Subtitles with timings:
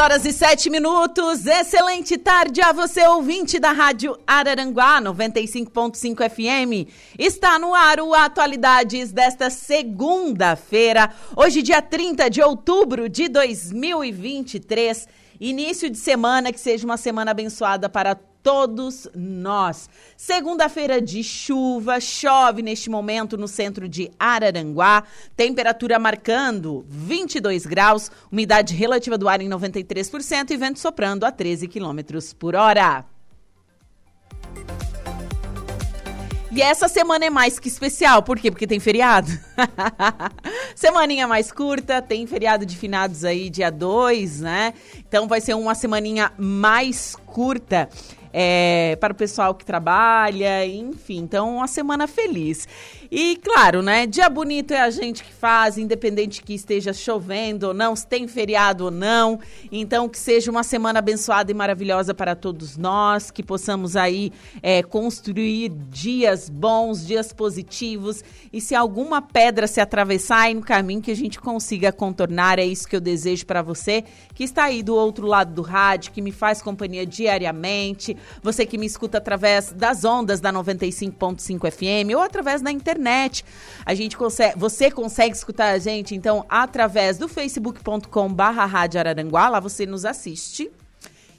[0.00, 1.44] Horas e sete minutos.
[1.44, 6.88] Excelente tarde a você, ouvinte da Rádio Araranguá 95.5 FM.
[7.18, 15.08] Está no ar o Atualidades desta segunda-feira, hoje, dia 30 de outubro de 2023.
[15.40, 18.37] Início de semana, que seja uma semana abençoada para todos
[19.14, 19.90] nós.
[20.16, 25.04] Segunda-feira de chuva, chove neste momento no centro de Araranguá,
[25.36, 31.68] temperatura marcando 22 graus, umidade relativa do ar em 93% e vento soprando a 13
[31.68, 33.04] quilômetros por hora.
[36.50, 38.50] E essa semana é mais que especial, por quê?
[38.50, 39.30] Porque tem feriado.
[40.74, 44.72] Semaninha mais curta, tem feriado de finados aí dia 2, né?
[44.96, 47.88] Então vai ser uma semaninha mais curta
[48.32, 51.18] é, para o pessoal que trabalha, enfim.
[51.18, 52.68] Então, uma semana feliz.
[53.10, 54.06] E claro, né?
[54.06, 58.28] Dia bonito é a gente que faz, independente que esteja chovendo ou não, se tem
[58.28, 59.40] feriado ou não.
[59.72, 64.30] Então, que seja uma semana abençoada e maravilhosa para todos nós, que possamos aí
[64.62, 68.22] é, construir dias bons, dias positivos.
[68.52, 72.58] E se alguma pedra se atravessar aí no caminho, que a gente consiga contornar.
[72.58, 76.12] É isso que eu desejo para você que está aí do outro lado do rádio,
[76.12, 78.14] que me faz companhia diariamente.
[78.42, 83.44] Você que me escuta através das ondas da 95.5 FM ou através da internet internet.
[83.86, 89.48] A gente consegue, você consegue escutar a gente, então, através do facebook.com barra Rádio Araranguá,
[89.48, 90.70] lá você nos assiste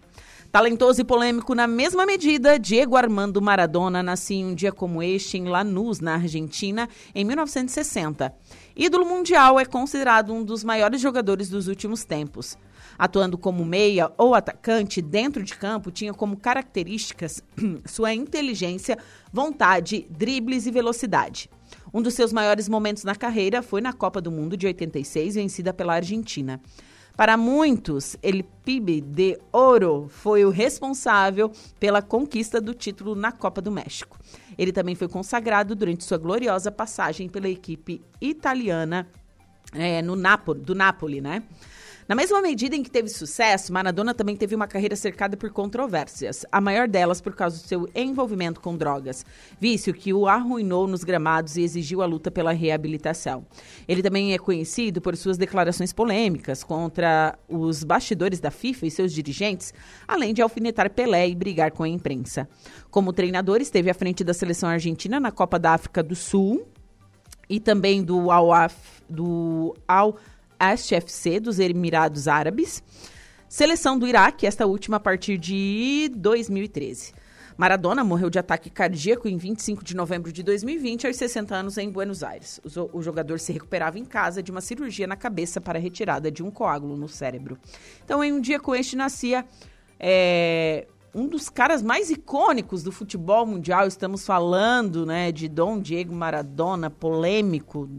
[0.51, 5.37] Talentoso e polêmico na mesma medida, Diego Armando Maradona nasceu em um dia como este
[5.37, 8.33] em Lanús, na Argentina, em 1960.
[8.75, 12.57] Ídolo mundial, é considerado um dos maiores jogadores dos últimos tempos.
[12.97, 17.43] Atuando como meia ou atacante dentro de campo, tinha como características
[17.85, 18.97] sua inteligência,
[19.31, 21.47] vontade, dribles e velocidade.
[21.95, 25.73] Um dos seus maiores momentos na carreira foi na Copa do Mundo de 86, vencida
[25.73, 26.59] pela Argentina.
[27.15, 31.49] Para muitos, ele PIB de Ouro foi o responsável
[31.79, 34.19] pela conquista do título na Copa do México.
[34.57, 39.07] Ele também foi consagrado durante sua gloriosa passagem pela equipe italiana
[39.71, 41.43] é, no Napoli, do Napoli, né?
[42.07, 46.45] Na mesma medida em que teve sucesso, Maradona também teve uma carreira cercada por controvérsias,
[46.51, 49.25] a maior delas por causa do seu envolvimento com drogas,
[49.59, 53.43] vício que o arruinou nos gramados e exigiu a luta pela reabilitação.
[53.87, 59.11] Ele também é conhecido por suas declarações polêmicas contra os bastidores da FIFA e seus
[59.11, 59.73] dirigentes,
[60.07, 62.47] além de alfinetar Pelé e brigar com a imprensa.
[62.91, 66.67] Como treinador, esteve à frente da seleção argentina na Copa da África do Sul
[67.49, 68.75] e também do Al-Af,
[69.09, 69.75] do
[70.59, 72.83] Al-HFC dos Emirados Árabes.
[73.47, 77.13] Seleção do Iraque, esta última a partir de 2013.
[77.57, 81.89] Maradona morreu de ataque cardíaco em 25 de novembro de 2020, aos 60 anos, em
[81.89, 82.59] Buenos Aires.
[82.91, 86.51] O, jogador se recuperava em casa de uma cirurgia na cabeça para retirada de um
[86.51, 87.57] coágulo no cérebro.
[88.03, 89.45] Então, em um dia com este, nascia
[89.97, 90.85] é,
[91.15, 93.87] um dos caras mais icônicos do futebol mundial.
[93.87, 97.89] Estamos falando né, de Dom Diego Maradona, polêmico,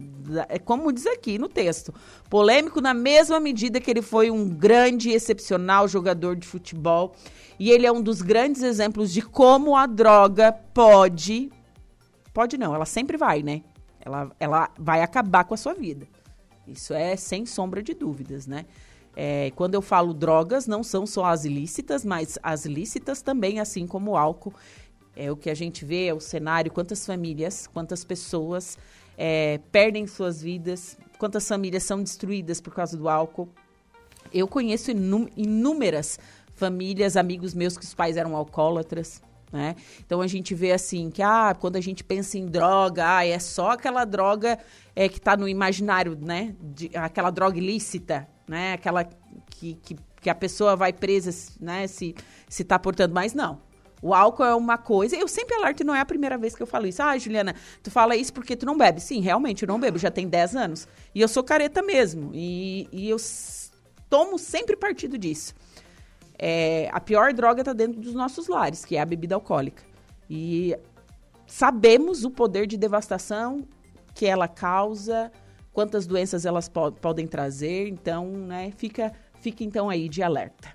[0.50, 1.94] é como diz aqui no texto.
[2.28, 7.14] Polêmico na mesma medida que ele foi um grande e excepcional jogador de futebol
[7.58, 11.50] e ele é um dos grandes exemplos de como a droga pode.
[12.34, 13.62] Pode não, ela sempre vai, né?
[13.98, 16.06] Ela, ela vai acabar com a sua vida.
[16.68, 18.66] Isso é sem sombra de dúvidas, né?
[19.18, 23.86] É, quando eu falo drogas, não são só as ilícitas, mas as lícitas também, assim
[23.86, 24.52] como o álcool.
[25.16, 28.76] É o que a gente vê, é o cenário, quantas famílias, quantas pessoas
[29.16, 33.48] é, perdem suas vidas, quantas famílias são destruídas por causa do álcool.
[34.30, 36.18] Eu conheço inúmeras
[36.54, 39.22] famílias, amigos meus que os pais eram alcoólatras.
[39.50, 39.76] Né?
[40.04, 43.38] Então a gente vê assim que ah, quando a gente pensa em droga, ah, é
[43.38, 44.58] só aquela droga
[44.94, 46.54] é, que está no imaginário, né?
[46.60, 48.74] De, aquela droga ilícita, né?
[48.74, 49.04] Aquela
[49.50, 51.86] que, que, que a pessoa vai presa, né?
[51.86, 52.14] Se
[52.48, 53.60] se está portando, mas não.
[54.02, 55.16] O álcool é uma coisa.
[55.16, 57.02] Eu sempre alerto não é a primeira vez que eu falo isso.
[57.02, 59.00] Ah, Juliana, tu fala isso porque tu não bebe.
[59.00, 59.98] Sim, realmente, eu não bebo.
[59.98, 60.86] Já tem 10 anos.
[61.14, 62.30] E eu sou careta mesmo.
[62.34, 63.16] E, e eu
[64.08, 65.54] tomo sempre partido disso.
[66.38, 69.82] É, a pior droga está dentro dos nossos lares, que é a bebida alcoólica.
[70.28, 70.76] E
[71.46, 73.66] sabemos o poder de devastação
[74.14, 75.32] que ela causa,
[75.76, 77.86] quantas doenças elas po podem trazer.
[77.86, 80.72] Então, né, fica, fica então aí de alerta.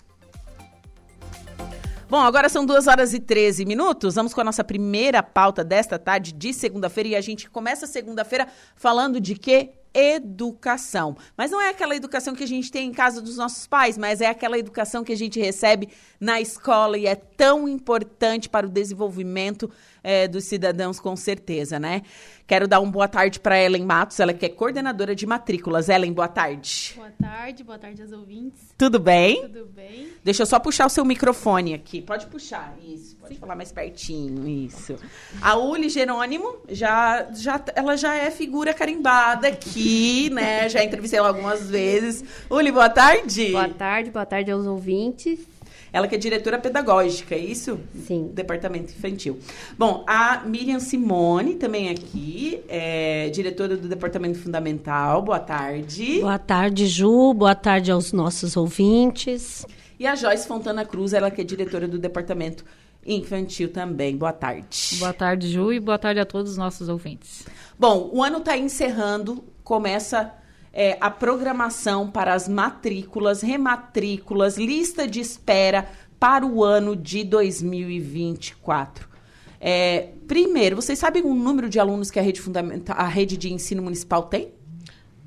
[2.08, 4.14] Bom, agora são 2 horas e 13 minutos.
[4.14, 7.10] Vamos com a nossa primeira pauta desta tarde de segunda-feira.
[7.10, 9.72] E a gente começa segunda-feira falando de quê?
[9.94, 11.18] Educação.
[11.36, 14.22] Mas não é aquela educação que a gente tem em casa dos nossos pais, mas
[14.22, 15.90] é aquela educação que a gente recebe
[16.20, 19.70] na escola e é tão importante para o desenvolvimento
[20.04, 22.02] é, dos cidadãos, com certeza, né?
[22.48, 25.90] Quero dar uma boa tarde para Ellen Matos, ela que é coordenadora de matrículas.
[25.90, 26.94] Ellen, boa tarde.
[26.96, 28.74] Boa tarde, boa tarde aos ouvintes.
[28.78, 29.42] Tudo bem?
[29.42, 30.10] Tudo bem.
[30.24, 32.02] Deixa eu só puxar o seu microfone aqui.
[32.02, 33.18] Pode puxar, isso.
[33.32, 33.40] Pode Sim.
[33.40, 34.96] falar mais pertinho, isso.
[35.42, 40.68] A Uli Jerônimo, já, já, ela já é figura carimbada aqui, né?
[40.68, 42.24] Já entrevistei ela algumas vezes.
[42.50, 43.52] Uli, boa tarde.
[43.52, 45.40] Boa tarde, boa tarde aos ouvintes.
[45.94, 47.80] Ela que é diretora pedagógica, é isso?
[48.06, 48.32] Sim.
[48.34, 49.40] Departamento infantil.
[49.78, 55.22] Bom, a Miriam Simone também aqui, é diretora do Departamento Fundamental.
[55.22, 56.20] Boa tarde.
[56.20, 57.34] Boa tarde, Ju.
[57.34, 59.66] Boa tarde aos nossos ouvintes.
[60.00, 62.66] E a Joyce Fontana Cruz, ela que é diretora do Departamento
[63.06, 64.16] Infantil também.
[64.16, 64.96] Boa tarde.
[65.00, 67.46] Boa tarde, Ju, e boa tarde a todos os nossos ouvintes.
[67.78, 70.34] Bom, o ano está encerrando, começa
[70.72, 75.90] é, a programação para as matrículas, rematrículas, lista de espera
[76.20, 79.10] para o ano de 2024.
[79.60, 83.52] É, primeiro, vocês sabem o número de alunos que a rede, fundamental, a rede de
[83.52, 84.52] ensino municipal tem?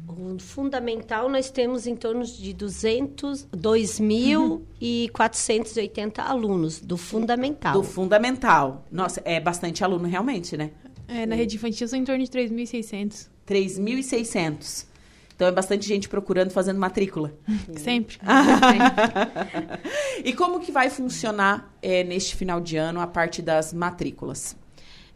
[0.07, 6.25] O fundamental nós temos em torno de 200, 2.480 uhum.
[6.25, 7.73] alunos do fundamental.
[7.73, 8.85] Do fundamental.
[8.93, 10.71] Nossa, é bastante aluno realmente, né?
[11.09, 13.29] É, na rede infantil são em torno de 3.600.
[13.47, 14.87] 3.600.
[15.35, 17.33] Então é bastante gente procurando, fazendo matrícula.
[17.77, 18.19] Sempre.
[20.25, 24.57] e como que vai funcionar é, neste final de ano a parte das matrículas?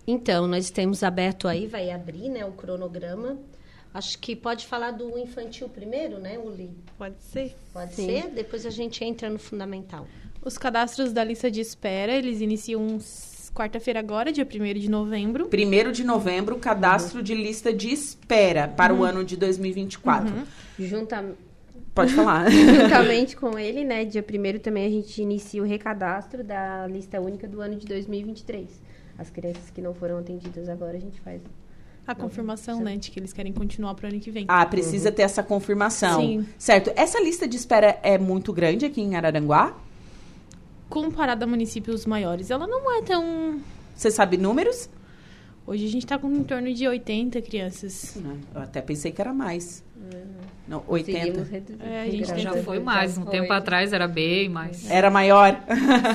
[0.07, 3.39] Então, nós temos aberto aí, vai abrir né, o cronograma.
[3.93, 6.71] Acho que pode falar do infantil primeiro, né, Uli?
[6.97, 7.57] Pode ser.
[7.73, 8.07] Pode Sim.
[8.07, 10.07] ser, depois a gente entra no fundamental.
[10.45, 12.99] Os cadastros da lista de espera, eles iniciam
[13.59, 15.51] quarta-feira agora, dia 1 de novembro.
[15.53, 17.25] 1 de novembro, cadastro uhum.
[17.25, 19.01] de lista de espera para uhum.
[19.01, 20.33] o ano de 2024.
[20.33, 20.45] Uhum.
[20.79, 21.35] Junta...
[21.93, 22.49] Pode falar.
[22.53, 27.49] Juntamente com ele, né, dia 1 também a gente inicia o recadastro da lista única
[27.49, 28.69] do ano de 2023.
[29.19, 31.43] As crianças que não foram atendidas agora, a gente faz
[32.13, 34.45] a confirmação, né, de que eles querem continuar para o ano que vem.
[34.49, 35.15] Ah, precisa uhum.
[35.15, 36.21] ter essa confirmação.
[36.21, 36.47] Sim.
[36.59, 36.93] Certo.
[36.97, 39.77] Essa lista de espera é muito grande aqui em Araranguá?
[40.89, 43.61] comparada a municípios maiores, ela não é tão.
[43.95, 44.89] Você sabe números?
[45.67, 48.17] Hoje a gente está com em torno de 80 crianças.
[48.17, 49.85] Não, eu até pensei que era mais.
[50.67, 51.47] Não, 80.
[51.81, 53.19] É, a gente já foi mais.
[53.19, 53.33] Um foi.
[53.33, 54.91] tempo atrás era bem mais.
[54.91, 55.63] Era maior?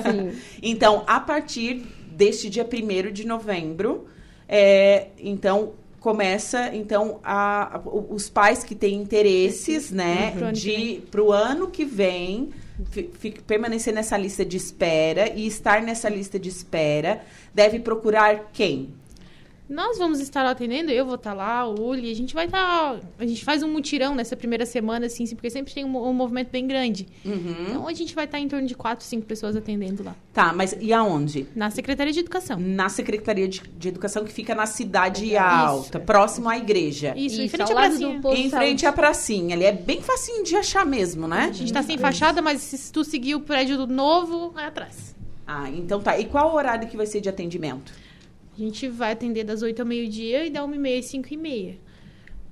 [0.03, 0.39] Sim.
[0.61, 4.07] então, a partir deste dia 1 de novembro,
[4.47, 5.73] é, então
[6.03, 10.51] começa então a, a, os pais que têm interesses, né, uhum.
[10.51, 12.51] de para o ano que vem
[13.47, 17.21] permanecer nessa lista de espera e estar nessa lista de espera,
[17.53, 18.89] deve procurar quem?
[19.69, 22.99] Nós vamos estar atendendo, eu vou estar lá, o Uli, a gente vai estar.
[23.17, 26.49] a gente faz um mutirão nessa primeira semana, assim, porque sempre tem um, um movimento
[26.49, 27.07] bem grande.
[27.23, 27.55] Uhum.
[27.69, 30.15] Então a gente vai estar em torno de quatro, cinco pessoas atendendo lá.
[30.33, 31.47] Tá, mas e aonde?
[31.55, 32.59] Na Secretaria de Educação.
[32.59, 37.13] Na Secretaria de, de Educação, que fica na Cidade Alta, próximo à igreja.
[37.15, 38.21] Isso, em Isso, frente ao à pracinha.
[38.35, 39.55] em frente à pracinha.
[39.55, 41.47] Ali é bem facinho de achar mesmo, né?
[41.49, 45.15] A gente tá sem fachada, mas se tu seguir o prédio do novo, é atrás.
[45.47, 46.17] Ah, então tá.
[46.17, 47.93] E qual o horário que vai ser de atendimento?
[48.55, 51.27] A gente vai atender das 8 ao meio-dia e da 1 e meia às 5
[51.33, 51.77] e meia.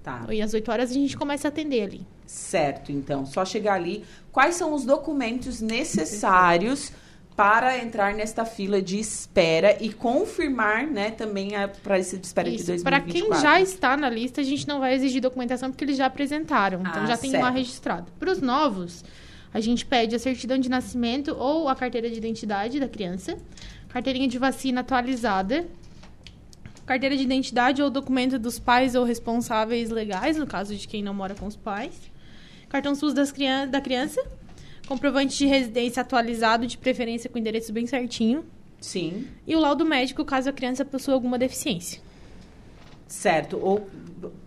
[0.03, 0.25] Tá.
[0.31, 2.07] E às 8 horas a gente começa a atender ali.
[2.25, 3.25] Certo, então.
[3.25, 4.03] Só chegar ali.
[4.31, 6.91] Quais são os documentos necessários
[7.35, 12.49] para entrar nesta fila de espera e confirmar, né, também a para lista de espera
[12.49, 12.83] de Isso.
[12.83, 13.31] Para 2024?
[13.31, 16.81] quem já está na lista, a gente não vai exigir documentação porque eles já apresentaram.
[16.81, 17.43] Então Ah, já tem certo.
[17.43, 18.11] lá registrado.
[18.19, 19.03] Para os novos,
[19.53, 23.37] a gente pede a certidão de nascimento ou a carteira de identidade da criança,
[23.89, 25.65] carteirinha de vacina atualizada,
[26.91, 31.13] carteira de identidade ou documento dos pais ou responsáveis legais, no caso de quem não
[31.13, 31.93] mora com os pais,
[32.67, 34.21] cartão SUS das crian da criança,
[34.85, 38.43] comprovante de residência atualizado, de preferência com endereço bem certinho,
[38.81, 42.01] Sim, e o laudo médico caso a criança possua alguma deficiência.
[43.07, 43.57] certo.
[43.61, 43.87] Ou,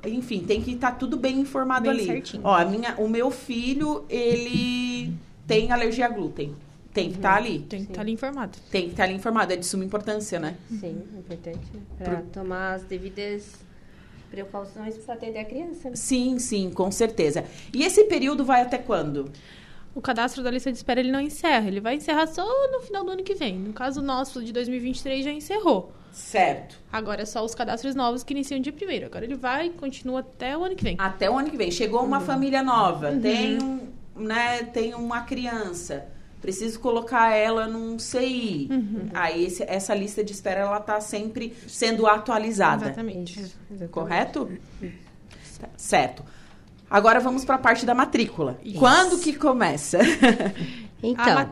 [0.04, 2.04] enfim, tem que estar tudo bem informado Bem ali.
[2.04, 2.42] certinho.
[2.44, 5.14] Ó, minha, o meu filho, ele
[5.46, 6.54] tem alergia a glúten.
[6.94, 7.58] Tem que estar ali.
[7.58, 8.56] Tem que estar ali informado.
[8.70, 9.52] Tem que estar ali informado.
[9.52, 10.56] É de suma importância, né?
[10.70, 11.58] Sim, importante.
[11.74, 11.80] Né?
[11.98, 13.52] Para tomar as devidas
[14.30, 15.90] precauções para atender a criança.
[15.90, 15.96] né?
[15.96, 17.44] Sim, sim, com certeza.
[17.72, 19.30] E esse período vai até quando?
[19.94, 23.04] O cadastro da lista de espera ele não encerra, ele vai encerrar só no final
[23.04, 23.56] do ano que vem.
[23.58, 25.92] No caso nosso de 2023 já encerrou.
[26.12, 26.76] Certo.
[26.92, 29.06] Agora é só os cadastros novos que iniciam dia primeiro.
[29.06, 30.96] Agora ele vai e continua até o ano que vem.
[30.98, 31.70] Até o ano que vem.
[31.70, 32.06] Chegou Uhum.
[32.06, 36.06] uma família nova, tem, um, né, tem uma criança.
[36.44, 38.68] Preciso colocar ela num CI.
[38.70, 39.08] Uhum.
[39.14, 42.84] Aí esse- essa lista de espera ela tá sempre sendo atualizada.
[42.84, 43.40] Exatamente.
[43.40, 43.90] Isso, exatamente.
[43.90, 44.50] Correto?
[45.58, 46.22] Tá, Certo.
[46.90, 48.58] Agora vamos para a parte da matrícula.
[48.78, 49.98] Quando que começa?
[51.02, 51.50] Então,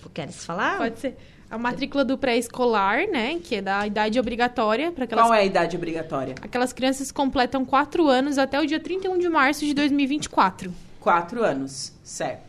[0.00, 0.78] tu queres falar?
[0.78, 1.16] Pode ser.
[1.50, 3.40] A matrícula do pré-escolar, né?
[3.42, 6.34] Que é da idade obrigatória para aquelas, Qual é a idade obrigatória?
[6.42, 10.72] aquelas crianças completam 4 anos até o dia 31 de março de 2024.
[11.00, 12.47] Quatro anos, certo.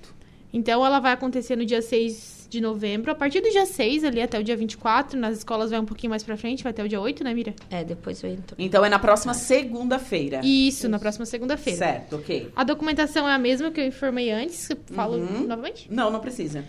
[0.51, 3.12] Então, ela vai acontecer no dia 6 de novembro.
[3.12, 5.20] A partir do dia 6, ali até o dia 24.
[5.20, 7.53] Nas escolas vai um pouquinho mais pra frente, vai até o dia 8, né, Mira?
[7.70, 8.56] É, depois eu entro.
[8.58, 10.41] Então é na próxima segunda-feira.
[10.44, 11.77] Isso, na próxima segunda-feira.
[11.77, 12.51] Certo, ok.
[12.56, 14.68] A documentação é a mesma que eu informei antes.
[14.72, 15.41] eu Falo Uhum.
[15.46, 15.88] novamente.
[15.91, 16.65] Não, não precisa.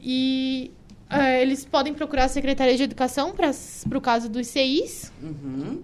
[0.00, 0.72] E
[1.08, 3.52] é, eles podem procurar a Secretaria de Educação para
[3.96, 5.12] o caso dos CIs.
[5.22, 5.80] Uhum.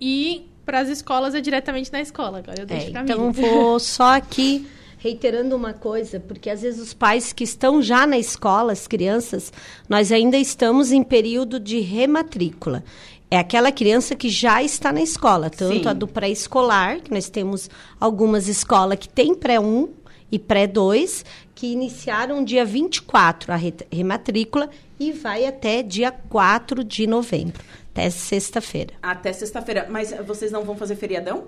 [0.00, 2.38] E para as escolas é diretamente na escola.
[2.40, 3.32] Agora eu É, deixo pra então mim.
[3.32, 4.66] vou só aqui
[5.02, 9.52] reiterando uma coisa, porque às vezes os pais que estão já na escola, as crianças,
[9.88, 12.84] nós ainda estamos em período de rematrícula.
[13.28, 15.88] É aquela criança que já está na escola, tanto Sim.
[15.88, 17.68] a do pré-escolar, que nós temos
[17.98, 19.88] algumas escolas que têm pré-1
[20.30, 27.08] e pré-2, que iniciaram dia 24 a re- rematrícula e vai até dia 4 de
[27.08, 28.94] novembro, até sexta-feira.
[29.02, 29.88] Até sexta-feira.
[29.90, 31.44] Mas vocês não vão fazer feriadão?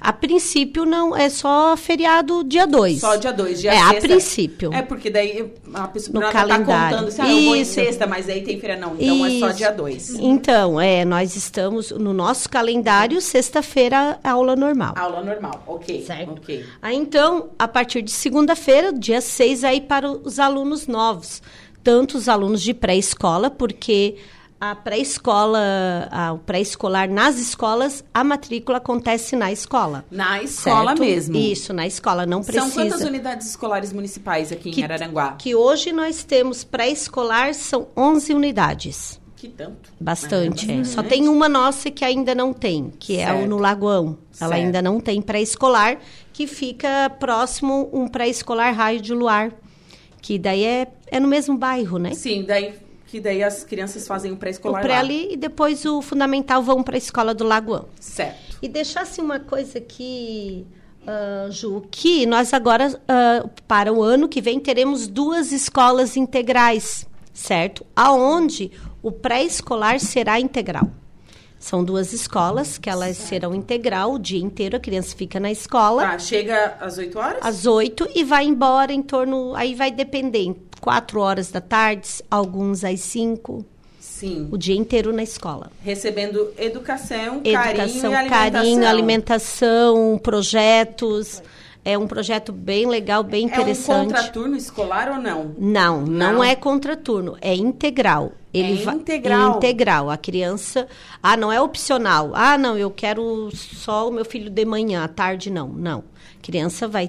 [0.00, 3.00] A princípio, não, é só feriado dia 2.
[3.00, 4.08] Só dia 2, dia É, a sexta.
[4.08, 4.72] princípio.
[4.72, 6.66] É, porque daí a pessoa No ela calendário.
[6.66, 7.72] tá contando assim, ah, eu vou em Isso.
[7.72, 8.76] sexta, mas aí tem feira.
[8.76, 9.56] Não, então é só Isso.
[9.56, 10.10] dia 2.
[10.16, 14.94] Então, é, nós estamos no nosso calendário, sexta-feira, aula normal.
[14.96, 16.04] Aula normal, ok.
[16.06, 16.32] Certo.
[16.32, 16.64] Ok.
[16.82, 21.42] Aí, então, a partir de segunda-feira, dia 6, aí para os alunos novos.
[21.82, 24.16] Tanto os alunos de pré-escola, porque
[24.60, 25.60] a pré-escola,
[26.34, 30.04] o pré-escolar nas escolas, a matrícula acontece na escola.
[30.10, 31.00] Na escola certo?
[31.00, 31.36] mesmo.
[31.36, 32.66] Isso, na escola, não precisa.
[32.72, 35.32] São quantas unidades escolares municipais aqui em que, Araranguá?
[35.32, 39.20] que hoje nós temos pré-escolar, são 11 unidades.
[39.36, 39.90] Que tanto?
[40.00, 40.82] Bastante, é.
[40.84, 43.44] Só tem uma nossa que ainda não tem, que é Certo.
[43.44, 44.16] o no Lagoão.
[44.40, 44.52] Ela Certo.
[44.54, 45.98] ainda não tem pré-escolar,
[46.32, 49.52] que fica próximo um pré-escolar Raio de Luar,
[50.22, 52.14] que daí é, é no mesmo bairro, né?
[52.14, 52.74] Sim, daí
[53.06, 54.98] que daí as crianças fazem o O pré-escolar pré lá.
[55.00, 57.86] ali e depois o fundamental vão para a escola do Lagoão.
[58.00, 58.58] Certo.
[58.60, 60.66] E deixasse uma coisa aqui,
[61.06, 67.06] ah, Ju, que nós agora, ah, para o ano que vem, teremos duas escolas integrais,
[67.32, 67.86] certo?
[67.94, 68.72] Aonde
[69.02, 70.88] o pré-escolar será integral.
[71.58, 76.02] São duas escolas que elas serão integral o dia inteiro, a criança fica na escola
[76.02, 77.38] Tá, chega às 8 horas?
[77.42, 82.08] às oito e vai embora em torno, aí vai depender, em quatro horas da tarde,
[82.30, 83.64] alguns às cinco,
[83.98, 84.48] Sim.
[84.52, 85.70] o dia inteiro na escola.
[85.82, 88.28] Recebendo educação, Educação, carinho e alimentação.
[88.30, 91.42] carinho, alimentação, projetos.
[91.88, 94.08] É um projeto bem legal, bem É um interessante.
[94.08, 95.54] contraturno escolar ou não?
[95.56, 96.44] Não, não, Não?
[96.44, 98.32] é contraturno, é integral.
[98.52, 99.56] É vai- integral.
[99.58, 100.10] Integral.
[100.10, 100.88] A criança,
[101.22, 102.32] ah, não é opcional.
[102.34, 105.68] Ah, não, eu quero só o meu filho de manhã, à tarde não.
[105.68, 106.02] Não.
[106.38, 107.08] A criança vai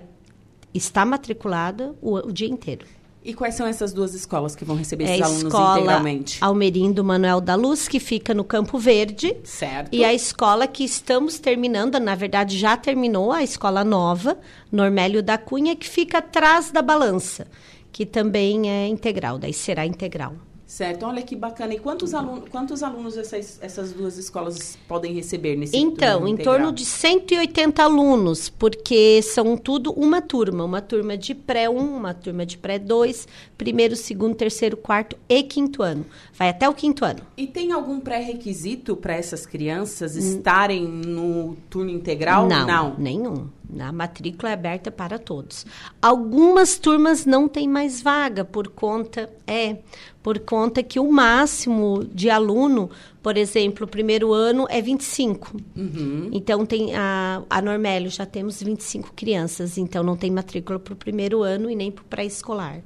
[0.74, 2.86] estar matriculada o, o dia inteiro.
[3.27, 6.38] E quais são essas duas escolas que vão receber É esses alunos escola integralmente?
[6.39, 9.36] Almerindo Manuel da Luz, que fica no Campo Verde.
[9.43, 9.93] Certo.
[9.93, 14.39] E a escola que estamos terminando, na verdade já terminou, a escola nova,
[14.72, 17.48] Normélio da Cunha, que fica atrás da balança,
[17.91, 20.34] que também é integral, daí será integral.
[20.67, 21.74] Certo, olha que bacana.
[21.74, 26.55] E quantos alunos, quantos alunos essas, essas duas escolas podem receber nesse Então, em integral?
[26.57, 32.13] torno de 180 alunos, porque são tudo uma turma, uma turma de pré 1, uma
[32.13, 36.05] turma de pré 2, primeiro, segundo, terceiro, quarto e quinto ano.
[36.33, 37.21] Vai até o quinto ano.
[37.38, 42.45] E tem algum pré-requisito para essas crianças estarem no turno integral?
[42.45, 43.47] Não, nenhum.
[43.79, 45.65] A matrícula é aberta para todos.
[46.01, 49.77] Algumas turmas não têm mais vaga por conta é
[50.24, 52.89] por conta que o máximo de aluno,
[53.24, 55.55] por exemplo, o primeiro ano é 25.
[55.75, 56.29] Uhum.
[56.33, 60.97] Então tem a, a Normélio já temos 25 crianças, então não tem matrícula para o
[60.97, 62.81] primeiro ano e nem para o pré-escolar.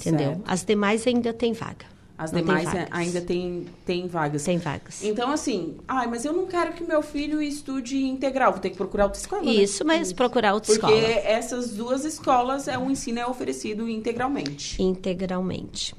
[0.00, 0.42] Entendeu?
[0.44, 1.93] As demais ainda tem vaga.
[2.16, 2.88] As Não tem demais é- vagas.
[2.92, 4.44] ainda tem, tem vagas.
[4.44, 5.02] Tem vagas.
[5.02, 8.76] Então, assim, ai, mas eu não quero que meu filho estude integral, vou ter que
[8.76, 9.42] procurar outra escola.
[9.42, 9.50] né?
[9.52, 11.12] Isso, mas procurar outra Porque escola.
[11.26, 14.80] essas duas escolas, é, o ensino é oferecido integralmente.
[14.80, 15.94] Integralmente.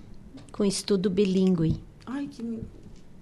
[0.53, 1.81] Com estudo bilíngue.
[2.05, 2.60] Ai, que,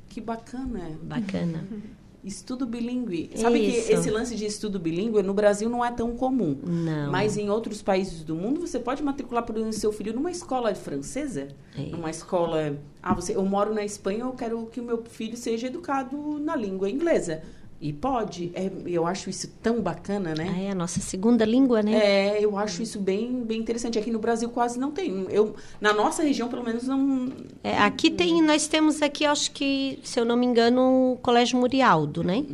[0.09, 0.91] que bacana.
[1.01, 1.65] Bacana.
[2.23, 3.29] Estudo bilíngue.
[3.35, 3.87] Sabe Isso.
[3.87, 6.57] que esse lance de estudo bilíngue no Brasil não é tão comum.
[6.65, 7.11] Não.
[7.11, 10.73] Mas em outros países do mundo, você pode matricular por exemplo, seu filho numa escola
[10.73, 11.81] francesa, É.
[11.89, 12.77] numa escola.
[13.01, 16.55] Ah, você, eu moro na Espanha, eu quero que o meu filho seja educado na
[16.55, 17.43] língua inglesa.
[17.83, 18.49] E pode.
[18.53, 20.49] É, eu acho isso tão bacana, né?
[20.55, 21.91] Ah, é a nossa segunda língua, né?
[21.93, 23.99] É, eu acho isso bem, bem interessante.
[23.99, 25.27] Aqui no Brasil quase não tem.
[25.29, 27.33] Eu, na nossa região, pelo menos, não.
[27.61, 31.59] É, aqui tem, nós temos aqui, acho que, se eu não me engano, o Colégio
[31.59, 32.45] Murialdo, né?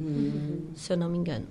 [0.73, 1.45] Se eu não me engano.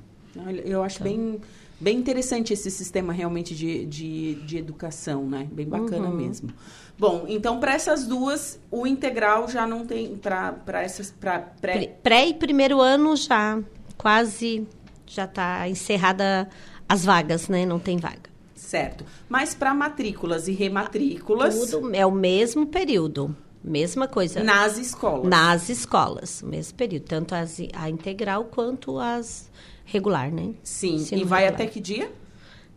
[0.64, 1.40] Eu acho bem,
[1.80, 5.48] bem interessante esse sistema realmente de, de, de educação, né?
[5.52, 6.50] Bem bacana mesmo.
[6.98, 10.16] Bom, então para essas duas, o integral já não tem.
[10.16, 11.10] Para essas.
[11.10, 13.60] Pra pré, Pré e primeiro ano já
[13.96, 14.66] quase
[15.06, 16.48] já está encerrada
[16.88, 17.64] as vagas, né?
[17.64, 18.28] Não tem vaga.
[18.54, 19.04] certo.
[19.28, 24.42] Mas para matrículas e rematrículas Tudo é o mesmo período, mesma coisa.
[24.42, 25.28] nas escolas.
[25.28, 29.48] Nas escolas, mesmo período, tanto as, a integral quanto as
[29.90, 30.50] regular, né?
[30.62, 30.94] Sim.
[30.96, 31.62] Ensino e vai regular.
[31.62, 32.10] até que dia?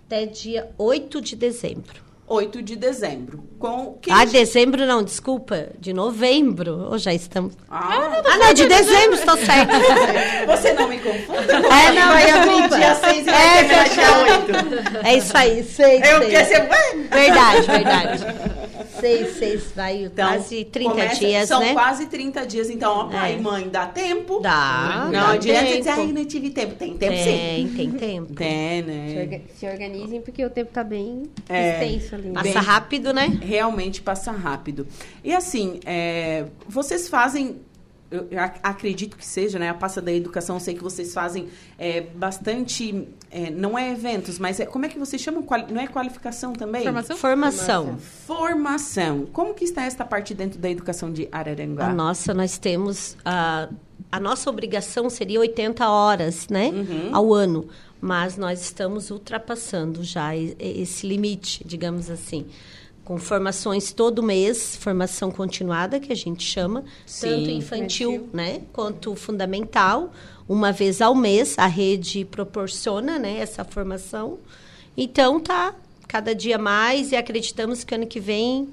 [0.08, 2.02] Até dia 8 de dezembro.
[2.28, 3.44] 8 de dezembro.
[3.60, 6.88] Com quem Ah, dezembro não, desculpa, de novembro.
[6.90, 7.54] Ou já estamos.
[7.70, 9.72] Ah, Ah, não, de dezembro, estou certo.
[10.48, 11.54] você não me confunda.
[11.54, 14.22] É, não, vai abrir dia 6 e vai É, terminar dia fechou.
[14.24, 15.08] 8.
[15.08, 16.30] É isso aí, sei, Eu sei.
[16.30, 16.70] quero ser.
[17.10, 18.26] Verdade, verdade.
[19.02, 21.74] Seis, seis, vai Então, quase 30 começa- dias, são né?
[21.74, 22.70] quase 30 dias.
[22.70, 23.38] Então, ó, pai É.
[23.38, 24.40] e mãe, dá tempo?
[24.40, 25.78] Dá, Não dá adianta tempo.
[25.80, 26.76] dizer, ai, não tive tempo.
[26.76, 27.24] Tem tempo sim.
[27.26, 28.34] Tem, tem tempo.
[28.34, 29.42] Tem, né?
[29.56, 31.84] se organizem, porque o tempo tá bem É.
[31.84, 32.30] extenso ali.
[32.32, 33.40] Passa Bem- rápido, né?
[33.42, 34.88] Realmente passa rápido.
[35.24, 37.58] E assim, é, vocês fazem.
[38.12, 39.70] Eu eu ac- acredito que seja, né?
[39.70, 41.48] A pasta da educação, eu sei que vocês fazem
[41.80, 43.08] é, bastante.
[43.32, 45.46] é, não é eventos, mas é, como é que vocês chamam?
[45.70, 46.84] Não é qualificação também?
[46.84, 47.16] Formação?
[47.18, 47.98] Formação.
[47.98, 49.26] Formação.
[49.32, 51.88] Como que está esta parte dentro da educação de Araranguá?
[51.88, 53.16] A nossa, nós temos.
[53.24, 53.70] A,
[54.12, 56.68] a nossa obrigação seria 80 horas, né?
[56.70, 57.10] Uhum.
[57.16, 57.68] Ao ano.
[58.04, 62.48] Mas nós estamos ultrapassando já esse limite, digamos assim.
[63.04, 67.28] Com formações todo mês, formação continuada, que a gente chama, Sim.
[67.28, 68.62] tanto infantil, né?
[68.72, 70.12] Quanto fundamental.
[70.48, 74.38] Uma vez ao mês, a rede proporciona né, essa formação.
[74.96, 75.74] Então, tá
[76.08, 78.70] cada dia mais e acreditamos que ano que vem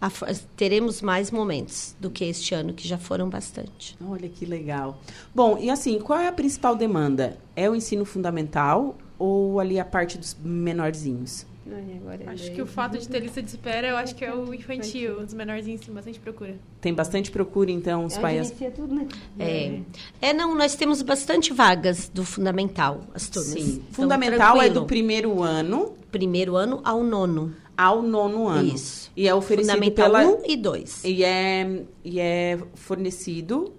[0.00, 0.10] a
[0.56, 3.96] teremos mais momentos do que este ano, que já foram bastante.
[4.06, 5.00] Olha que legal.
[5.34, 7.36] Bom, e assim, qual é a principal demanda?
[7.54, 11.46] É o ensino fundamental ou ali a parte dos menorzinhos?
[11.70, 14.32] Ai, é Acho que o fato de ter lista de espera, eu acho que é
[14.32, 15.18] o infantil.
[15.20, 16.54] Os menorzinhos tem bastante procura.
[16.80, 18.48] Tem bastante procura, então, os É pais.
[18.50, 19.06] inicia tudo, né?
[19.38, 19.80] É.
[20.20, 23.52] é, não, nós temos bastante vagas do fundamental, as turmas.
[23.52, 23.82] Sim.
[23.90, 24.74] Então, Fundamental é tranquilo.
[24.80, 27.54] do primeiro ano primeiro ano ao nono.
[27.76, 28.74] ao nono ano.
[28.74, 29.10] Isso.
[29.16, 30.26] E é oferecido Fundamental pela.
[30.26, 31.04] 1 e 2.
[31.04, 33.74] E é, e é fornecido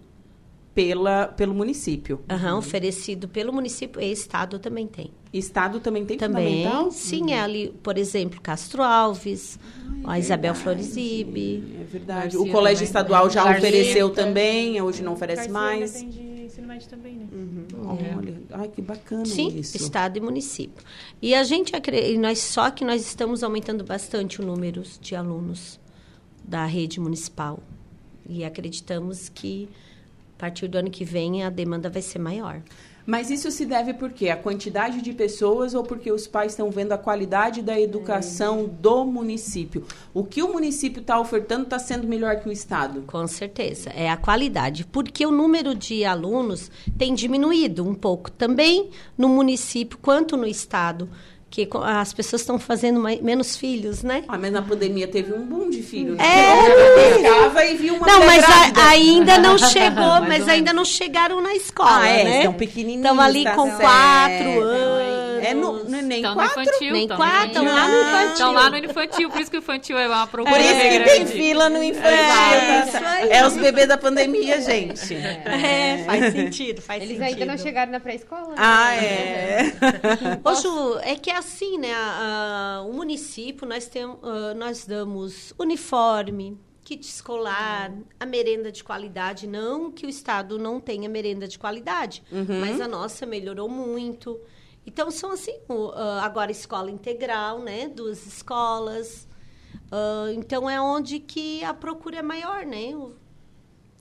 [0.78, 2.20] pela, pelo município.
[2.30, 5.10] Aham, oferecido pelo município e estado também tem.
[5.34, 6.92] Estado também tem Também, fundamental?
[6.92, 9.58] sim, é ali, por exemplo, Castro Alves,
[10.04, 11.63] a Isabel Florizibe.
[11.82, 12.38] É verdade.
[12.38, 12.86] Garcia o colégio também.
[12.86, 13.68] estadual já Garcia.
[13.70, 15.94] ofereceu também, hoje não oferece mais.
[15.94, 17.26] tem de ensino médio também, né?
[17.84, 19.76] Olha, ai que bacana Sim, isso.
[19.78, 20.86] estado e município.
[21.20, 21.74] E a gente
[22.20, 25.80] nós só que nós estamos aumentando bastante o número de alunos
[26.48, 27.63] da rede municipal.
[28.30, 29.68] E acreditamos que
[30.38, 32.62] a partir do ano que vem a demanda vai ser maior.
[33.08, 34.30] Mas isso se deve por quê?
[34.30, 39.06] A quantidade de pessoas ou porque os pais estão vendo a qualidade da educação do
[39.06, 39.86] município?
[40.13, 43.04] O que o município está ofertando está sendo melhor que o Estado?
[43.08, 48.89] Com certeza, é a qualidade, porque o número de alunos tem diminuído um pouco, também
[49.17, 51.10] no município quanto no Estado
[51.50, 54.24] que as pessoas estão fazendo mais, menos filhos, né?
[54.28, 56.18] Ah, mas na pandemia teve um boom de filhos.
[56.20, 61.42] É, pescava e viu uma Não, mas a, ainda não chegou, mas ainda não chegaram
[61.42, 62.38] na escola, ah, é, né?
[62.40, 63.06] Estão pequenininhos.
[63.06, 63.82] Estão ali tá com certo.
[63.82, 65.07] quatro
[65.38, 65.50] anos.
[65.50, 66.56] É no, no, nem Estão quatro.
[66.56, 66.91] no infantil.
[66.93, 68.32] Nem tão quatro, estão lá no infantil.
[68.34, 70.89] Estão lá no infantil, por isso que o infantil é uma procura Por isso que
[71.00, 71.04] grande.
[71.06, 72.10] tem fila no infantil.
[72.10, 72.86] É, tá?
[72.88, 73.30] isso aí.
[73.30, 75.15] É os bebês da pandemia, gente.
[75.15, 77.41] É, faz sentido, faz Eles sentido.
[77.41, 78.50] ainda não chegaram na pré-escola.
[78.50, 78.56] né?
[78.58, 79.73] Ah, é.
[80.43, 81.93] Ô, Ju, é que é assim, né?
[81.93, 88.84] a- a- o município, nós, tem, ah, nós damos uniforme, kit escolar, a merenda de
[88.84, 89.45] qualidade.
[89.47, 92.23] Não que o Estado não tenha merenda de qualidade,
[92.62, 94.39] mas a nossa melhorou muito.
[94.88, 97.88] Então, são assim, o, ah, agora escola integral, né?
[97.89, 99.28] Duas escolas.
[99.91, 102.95] Ah, então, é onde que a procura é maior, né?
[102.95, 103.13] O-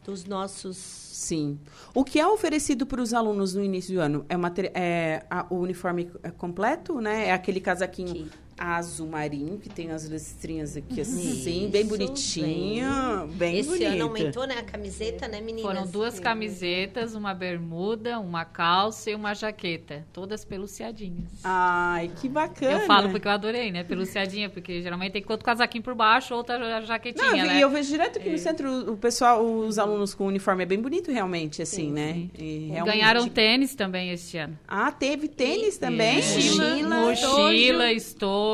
[0.05, 0.77] dos nossos...
[0.77, 1.59] Sim.
[1.93, 4.25] O que é oferecido para os alunos no início do ano?
[4.29, 7.27] É, o materi- é a- o uniforme é completo, né?
[7.27, 11.31] É aquele casaquinho Que- azul marinho, que tem as listrinhas aqui assim,
[11.63, 13.27] Isso, bem bonitinho.
[13.35, 13.87] Bem, Esse bonito.
[13.87, 14.57] ano aumentou, né?
[14.59, 15.63] A camiseta, né, meninas?
[15.71, 20.07] Foram duas camisetas, uma bermuda, uma calça e uma jaqueta.
[20.13, 21.31] Todas peluciadinhas.
[21.45, 22.73] Ai, que bacana.
[22.73, 23.85] Eu falo porque eu adorei, né?
[23.85, 27.61] Peluciadinha, porque geralmente tem outro casaquinho por baixo, outra jaquetinha, Não, eu, vi- né?
[27.61, 31.11] eu vejo direto aqui no centro o pessoal, os alunos com uniforme é bem bonito
[31.11, 32.27] realmente, assim, né?
[32.39, 34.59] E realmente- Ganharam tênis também este ano.
[34.67, 36.17] Ah, teve tênis também?
[36.17, 38.46] Mochila, Mochila, estojo,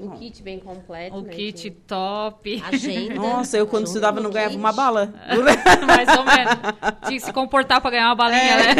[0.00, 1.16] O kit bem completo.
[1.16, 2.62] o né, kit que- top.
[2.66, 3.14] Agenda.
[3.14, 4.58] Nossa, eu quando junto estudava não ganhava kit.
[4.60, 5.12] uma bala.
[5.86, 6.54] Mais ou menos.
[7.06, 8.74] Tinha que se comportar pra ganhar uma balinha, né?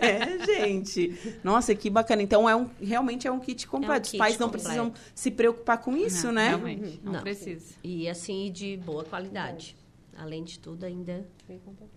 [0.00, 1.38] É, gente.
[1.42, 2.22] Nossa, que bacana.
[2.22, 4.04] Então, é um, realmente é um kit completo.
[4.06, 4.64] Os kit pais não completo.
[4.64, 6.48] precisam se preocupar com isso, Não, né?
[6.48, 7.20] Realmente, não, Não.
[7.20, 7.74] precisa.
[7.82, 9.76] E assim, de boa qualidade.
[10.18, 11.26] Além de tudo, ainda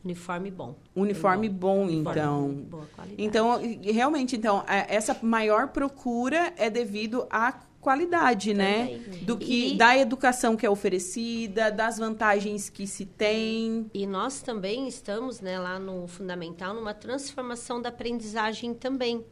[0.03, 0.75] uniforme bom.
[0.95, 2.49] Uniforme bom, então.
[2.69, 3.21] Boa qualidade.
[3.23, 8.87] Então, realmente, então, a- essa maior procura é devido à qualidade, né?
[8.99, 9.23] Também.
[9.23, 13.89] Do que E- da educação que é oferecida, das vantagens que se tem.
[13.93, 19.23] E nós também estamos, né, lá no Fundamental, numa transformação da aprendizagem também,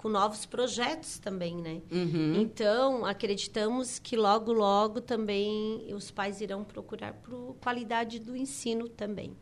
[0.00, 1.82] com novos projetos também, né?
[1.92, 2.40] Uhum.
[2.40, 9.36] Então, acreditamos que logo, logo também os pais irão procurar por qualidade do ensino também.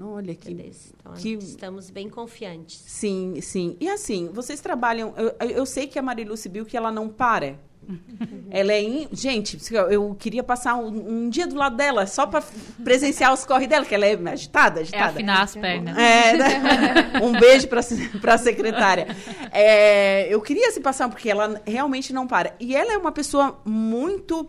[0.00, 0.50] Olha que?
[0.50, 2.78] Então, que- estamos bem confiantes.
[2.86, 3.76] Sim, sim.
[3.78, 5.12] E assim, vocês trabalham.
[5.18, 7.60] Eu, eu sei que a Marilu Sibil que ela não para.
[8.50, 8.82] Ela é.
[8.82, 9.58] in- Gente,
[9.90, 12.42] eu queria passar um, um dia do lado dela só para
[12.82, 15.04] presenciar os corre dela, que ela é agitada, É agitada.
[15.10, 15.96] afinar as pernas.
[15.96, 17.12] É, né?
[17.22, 19.08] um beijo para a secretária.
[19.52, 22.54] É, eu queria se passar porque ela realmente não para.
[22.60, 24.46] E ela é uma pessoa muito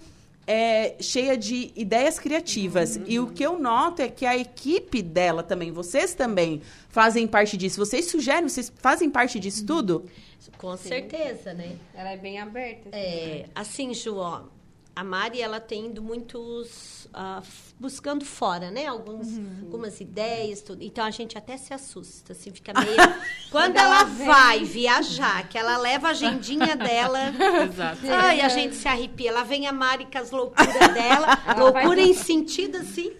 [0.47, 2.99] é, cheia de ideias criativas.
[3.05, 7.55] E o que eu noto é que a equipe dela também, vocês também fazem parte
[7.55, 7.77] disso.
[7.83, 10.05] Vocês sugerem, vocês fazem parte disso tudo?
[10.57, 11.75] Com certeza, né?
[11.93, 12.89] Ela é bem aberta.
[12.89, 12.97] assim.
[12.97, 14.41] É, assim, Ju, ó,
[14.95, 17.07] a Mari, ela tem ido muitos...
[17.41, 18.85] f- buscando fora, né?
[18.87, 20.83] Alguns, Algumas ideias, tudo.
[20.83, 22.97] Então, a gente até se assusta, assim, fica meio...
[23.51, 27.19] Quando ela vai viajar, que ela leva a agendinha dela...
[27.63, 28.01] Exato.
[28.11, 29.29] Ai, a gente se arrepia.
[29.29, 31.39] Ela vem a Mari com as loucuras dela.
[31.47, 33.11] Ela loucura faz- em sentido, assim...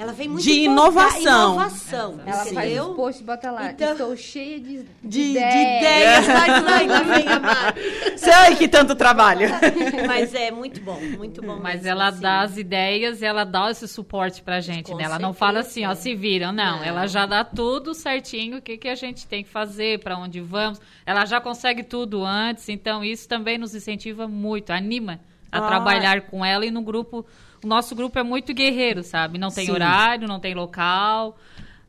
[0.00, 1.52] Ela vem muito De inovação.
[1.52, 2.90] inovação, Ela faz entendeu?
[2.90, 3.70] os posts e bota lá.
[3.70, 6.26] Então- Estou cheia de, de, De, de ideias.
[6.26, 8.16] Mari.
[8.16, 9.48] Sei que tanto trabalho.
[10.06, 11.58] Mas é muito bom, muito bom.
[11.62, 12.20] Mas mesmo, ela assim.
[12.20, 15.04] dá as ideias e ela dá esse suporte pra gente, Com né?
[15.04, 15.38] Ela não certeza.
[15.38, 16.78] fala assim, ó, se viram, não.
[16.78, 16.84] Não.
[16.84, 20.40] Ela já dá tudo certinho, o que, que a gente tem que fazer, pra onde
[20.40, 20.80] vamos.
[21.04, 25.20] Ela já consegue tudo antes, então isso também nos incentiva muito, anima
[25.52, 25.66] a Ah.
[25.66, 27.24] trabalhar com ela e no grupo.
[27.62, 29.38] O nosso grupo é muito guerreiro, sabe?
[29.38, 29.72] Não tem Sim.
[29.72, 31.36] horário, não tem local.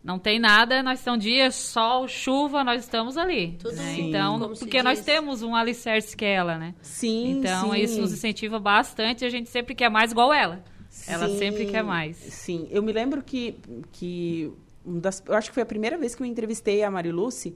[0.04, 3.56] Não tem nada, nós estamos dias, sol, chuva, nós estamos ali.
[3.60, 3.93] Tudo né?
[3.95, 4.10] sim.
[4.10, 6.74] Então, porque nós temos um alicerce que é ela, né?
[6.82, 7.80] Sim, Então, sim.
[7.82, 9.24] isso nos incentiva bastante.
[9.24, 10.63] A gente sempre quer mais igual ela.
[11.08, 12.17] Ela Sim, sempre quer mais.
[12.17, 13.56] Sim, eu me lembro que,
[13.93, 14.52] que
[14.84, 17.56] um das, eu acho que foi a primeira vez que eu entrevistei a Mariluce,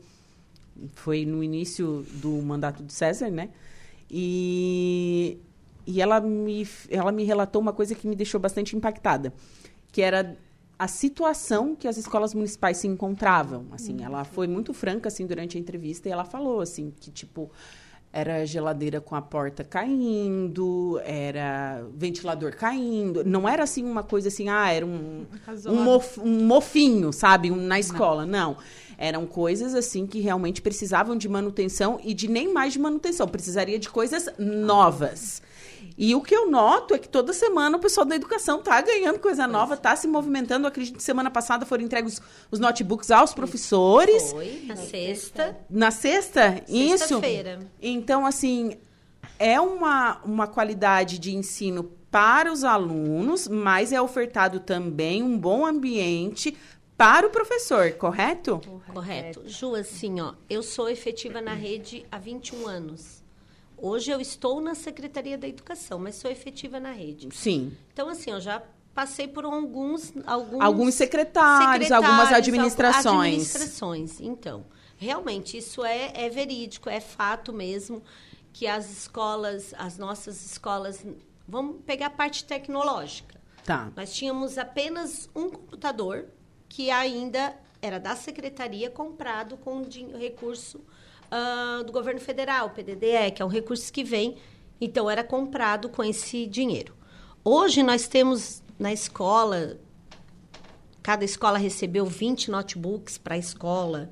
[0.94, 3.50] foi no início do mandato do César, né?
[4.10, 5.38] E,
[5.86, 9.34] e ela, me, ela me relatou uma coisa que me deixou bastante impactada,
[9.92, 10.38] que era
[10.78, 13.66] a situação que as escolas municipais se encontravam.
[13.72, 17.50] Assim, ela foi muito franca assim durante a entrevista e ela falou assim que tipo
[18.12, 23.26] Era geladeira com a porta caindo, era ventilador caindo.
[23.26, 25.26] Não era assim uma coisa assim, ah, era um,
[25.70, 28.26] um, mof- um mofinho, sabe, um- na escola.
[28.26, 28.56] Não.
[28.98, 33.78] Eram coisas assim que realmente precisavam de manutenção e de nem mais de manutenção, precisaria
[33.78, 35.42] de coisas novas.
[35.98, 39.20] E o que eu noto é que toda semana o pessoal da educação tá ganhando
[39.20, 40.66] coisa nova, tá se movimentando.
[40.66, 42.22] Eu acredito que semana passada foram entregues
[42.52, 44.32] os notebooks aos professores.
[44.32, 45.58] Foi na sexta.
[45.70, 46.64] Na sexta?
[46.68, 46.98] Isso.
[46.98, 47.60] Sexta-feira.
[47.82, 48.78] Então, assim,
[49.40, 55.66] é uma, uma qualidade de ensino para os alunos, mas é ofertado também um bom
[55.66, 56.56] ambiente
[56.98, 58.62] para o professor, correto?
[58.94, 59.44] Correto.
[59.46, 63.25] Ju, assim, ó, eu sou efetiva na rede há 21 anos.
[63.78, 67.30] Hoje eu estou na Secretaria da Educação, mas sou efetiva na rede.
[67.34, 67.76] Sim.
[67.94, 68.62] Então, assim, eu já
[68.94, 70.14] passei por alguns...
[70.26, 73.06] Alguns, Alguns secretários, algumas secretários, administrações.
[73.06, 74.66] algu- Administrações, então.
[74.98, 78.02] Realmente, isso é, é verídico, é fato mesmo
[78.54, 81.06] que as escolas, as nossas escolas...
[81.48, 83.40] Vamos pegar a parte tecnológica.
[83.64, 83.92] Tá.
[83.96, 86.26] Nós tínhamos apenas um computador
[86.68, 89.84] que ainda era da secretaria comprado com
[90.18, 90.82] recurso
[91.38, 94.38] ah, do governo federal, PDDE, que é um recurso que vem,
[94.80, 96.96] então era comprado com esse dinheiro.
[97.44, 99.78] Hoje nós temos na escola,
[101.04, 104.12] cada escola recebeu 20 notebooks para a escola,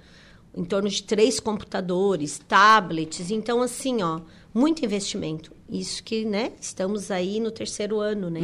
[0.54, 4.20] em torno de três computadores, tablets, então assim, ó,
[4.54, 5.52] muito investimento.
[5.70, 8.40] Isso que, né, estamos aí no terceiro ano, né?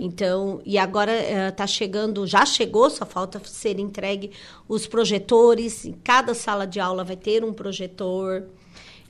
[0.00, 4.32] Então, e agora está chegando, já chegou, só falta ser entregue
[4.68, 5.86] os projetores.
[5.86, 8.44] Em cada sala de aula vai ter um projetor.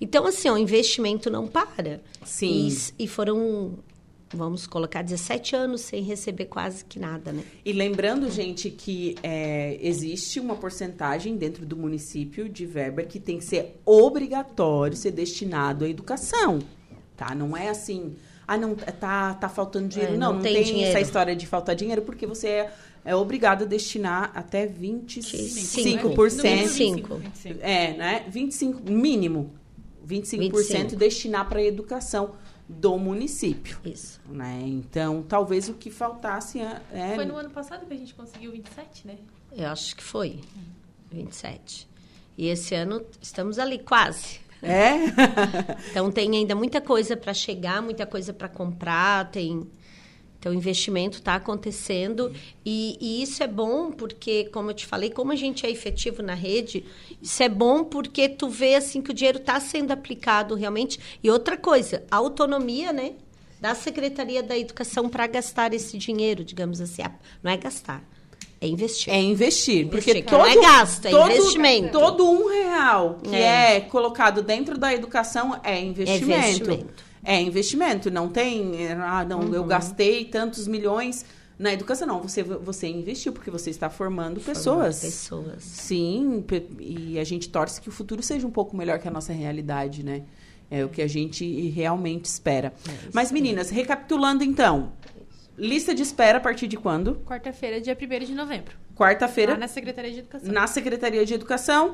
[0.01, 2.01] Então, assim, o investimento não para.
[2.25, 2.69] Sim.
[2.99, 3.79] E, e foram,
[4.33, 7.43] vamos colocar, 17 anos sem receber quase que nada, né?
[7.65, 13.39] E lembrando, gente, que é, existe uma porcentagem dentro do município de verba que tem
[13.39, 16.59] que ser obrigatório ser destinado à educação.
[17.17, 17.35] Tá?
[17.35, 18.15] Não é assim,
[18.47, 20.15] ah, não, tá, tá faltando dinheiro.
[20.15, 20.91] É, não, não tem tem, dinheiro.
[20.91, 22.73] essa história de faltar dinheiro, porque você é,
[23.05, 25.43] é obrigado a destinar até 25%.
[25.53, 26.09] 25.
[27.17, 27.21] 25.
[27.61, 28.25] É, né?
[28.29, 29.53] 25, mínimo.
[30.07, 30.97] 25%, 25.
[30.97, 32.33] destinar para a educação
[32.69, 33.79] do município.
[33.85, 34.21] Isso.
[34.29, 34.61] Né?
[34.65, 36.83] Então, talvez o que faltasse é.
[36.93, 39.17] é- Foi no ano passado que a gente conseguiu 27, né?
[39.53, 40.41] Eu acho que foi.
[41.11, 41.89] 27.
[42.37, 44.41] E esse ano estamos ali, quase.
[44.63, 44.95] É?
[45.91, 49.69] Então tem ainda muita coisa para chegar, muita coisa para comprar, tem
[50.39, 52.33] então o investimento está acontecendo
[52.65, 56.23] e, e isso é bom porque, como eu te falei, como a gente é efetivo
[56.23, 56.85] na rede,
[57.21, 61.01] isso é bom porque tu vê assim que o dinheiro está sendo aplicado realmente.
[61.23, 63.13] E outra coisa, a autonomia, né,
[63.61, 68.05] da Secretaria da Educação para gastar esse dinheiro, digamos assim, Ah, não é gastar,
[68.61, 69.13] é investir.
[69.13, 69.89] É investir.
[69.89, 71.99] Porque Investir, todo, não é gasto, é todo, investimento.
[71.99, 73.77] Todo um real que É.
[73.77, 73.81] é.
[73.81, 76.33] colocado dentro da educação é investimento.
[76.33, 77.08] É investimento.
[77.31, 78.11] É investimento.
[78.11, 79.55] Não tem, é, ah, não, Uhum.
[79.55, 81.27] eu gastei tantos milhões
[81.59, 82.07] na educação.
[82.09, 85.01] Não, você, você investiu porque você está formando pessoas.
[85.01, 85.63] Pessoas.
[85.63, 86.43] Sim,
[86.81, 90.03] e a gente torce que o futuro seja um pouco melhor que a nossa realidade,
[90.03, 90.23] né?
[90.71, 92.73] É o que a gente realmente espera.
[93.13, 94.93] Mas, meninas, recapitulando então.
[95.57, 97.17] Lista de espera a partir de quando?
[97.27, 98.75] Quarta-feira, dia 1 de novembro.
[98.97, 100.53] Quarta-feira, na Secretaria de Educação.
[100.53, 101.93] na Secretaria de Educação,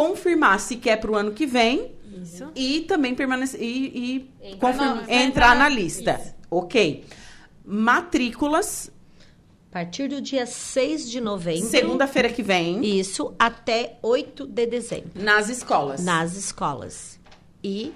[0.00, 2.50] confirmar se quer para o ano que vem Isso.
[2.54, 6.20] e também permanecer e, e Entrar confirma- na- entrar, entrar na na- lista.
[6.22, 6.34] Isso.
[6.50, 7.04] Ok.
[7.64, 8.90] Matrículas,
[9.70, 11.66] A partir do dia 6 de novembro.
[11.68, 15.10] segunda-feira que vem, Isso até 8 de dezembro.
[15.14, 16.04] nas escolas.
[16.04, 17.18] Nas escolas.
[17.64, 17.92] E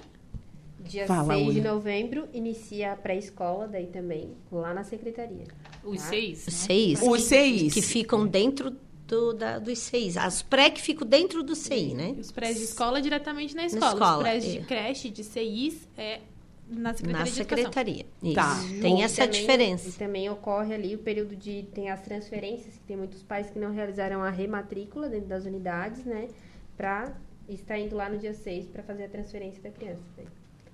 [0.83, 5.45] Dia Fala, 6 de novembro inicia a pré-escola, daí também, lá na secretaria.
[5.85, 6.47] Os seis.
[6.47, 6.53] né?
[6.53, 7.01] seis.
[7.03, 7.73] Os seis.
[7.75, 8.75] Que ficam dentro
[9.11, 10.17] do, da, dos seis.
[10.17, 12.15] As pré que ficam dentro do CI, né?
[12.19, 13.93] Os prés de escola diretamente na escola.
[13.93, 14.49] escola, Os prés é.
[14.49, 16.21] de creche, de CIs, é
[16.69, 17.57] na Secretaria Na de Educação.
[17.57, 18.07] secretaria.
[18.23, 18.35] Isso.
[18.35, 18.57] Tá.
[18.81, 19.89] Tem E essa também- diferença.
[19.89, 21.65] E também ocorre ali o período de.
[21.75, 26.05] Tem as transferências, que tem muitos pais que não realizaram a rematrícula dentro das unidades,
[26.05, 26.29] né?
[26.77, 27.13] Pra
[27.49, 30.01] estar indo lá no dia 6 para fazer a transferência da criança.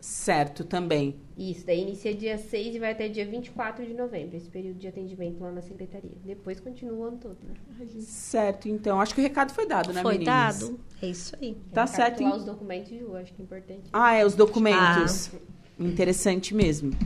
[0.06, 1.16] Certo, também.
[1.36, 4.86] Isso, daí inicia dia 6 e vai até dia 24 de novembro, esse período de
[4.86, 6.12] atendimento lá na secretaria.
[6.24, 7.54] Depois continua o ano todo, né?
[8.02, 9.00] Certo, então.
[9.00, 10.60] Acho que o recado foi dado, né, Foi meninas?
[10.60, 10.78] dado.
[11.02, 11.56] É isso aí.
[11.72, 12.20] Tá certo.
[12.20, 12.38] Recapitular hein?
[12.38, 13.82] os documentos, Ju, acho que é importante.
[13.92, 15.32] Ah, é, os documentos.
[15.34, 15.38] Ah.
[15.80, 16.96] Interessante mesmo.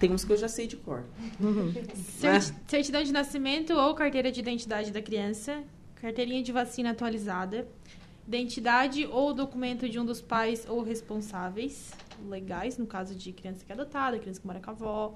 [0.00, 1.04] Tem uns que eu já sei de cor.
[2.18, 5.62] Certi- Certidão de nascimento ou carteira de identidade da criança,
[5.94, 7.68] carteirinha de vacina atualizada,
[8.26, 11.92] identidade ou documento de um dos pais ou responsáveis
[12.28, 15.14] legais, no caso de criança que é adotada, criança que mora com a avó,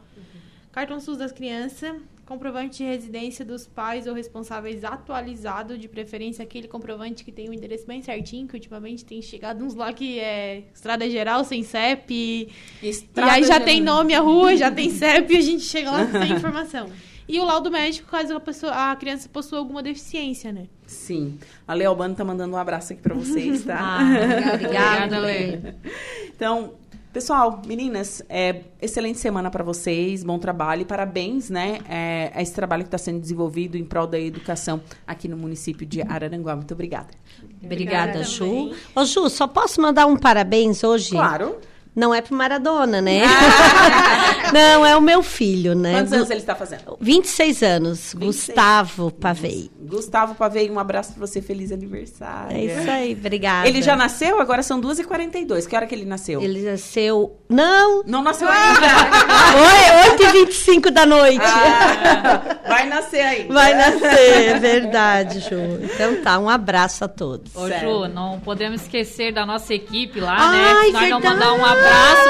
[0.73, 1.95] cartão SUS das crianças,
[2.27, 7.53] comprovante de residência dos pais ou responsáveis atualizado, de preferência aquele comprovante que tem o
[7.53, 12.49] endereço bem certinho, que ultimamente tem chegado uns lá que é Estrada Geral sem CEP.
[12.83, 13.67] Estrada e aí já Geral.
[13.67, 16.91] tem nome a rua, já tem CEP e a gente chega lá sem informação.
[17.27, 20.67] E o laudo médico caso a, pessoa, a criança possua alguma deficiência, né?
[20.87, 21.39] Sim.
[21.67, 23.79] A Lê Albano tá mandando um abraço aqui pra vocês, tá?
[24.05, 25.59] Ah, Obrigada, Lê.
[26.29, 26.75] Então,
[27.15, 32.53] pessoal, meninas, é, excelente semana para vocês, bom trabalho e parabéns, né, é, a esse
[32.53, 36.57] trabalho que está sendo desenvolvido em prol da educação aqui no município de Araranguá.
[36.57, 37.07] Muito obrigada.
[37.63, 38.39] Obrigada, Obrigada Ju.
[38.41, 38.75] também.
[38.97, 41.11] Ô, Ju, só posso mandar um parabéns hoje?
[41.11, 41.57] Claro.
[41.95, 43.23] Não é pro Maradona, né?
[44.53, 45.95] Não, é o meu filho, né?
[45.95, 46.97] Quantos anos ele está fazendo?
[47.01, 48.49] 26 anos, 26.
[48.49, 49.71] Gustavo Pavei.
[49.81, 52.57] Gustavo Pavei, um abraço para você, feliz aniversário.
[52.57, 53.69] É isso aí, obrigada.
[53.69, 54.41] Ele já nasceu?
[54.41, 55.67] Agora são 2h42.
[55.67, 56.41] Que hora que ele nasceu?
[56.43, 57.39] Ele nasceu...
[57.49, 58.03] Não!
[58.05, 58.87] Não nasceu ainda.
[60.19, 61.45] Oi, 8h25 da noite.
[61.45, 63.47] Ah, vai nascer aí.
[63.47, 65.55] Vai nascer, é verdade, Ju.
[65.83, 67.55] Então tá, um abraço a todos.
[67.55, 67.89] Ô, Sério.
[67.89, 70.93] Ju, não podemos esquecer da nossa equipe lá, Ai, né?
[70.93, 71.25] Nós vamos verdade.
[71.25, 71.84] mandar um abraço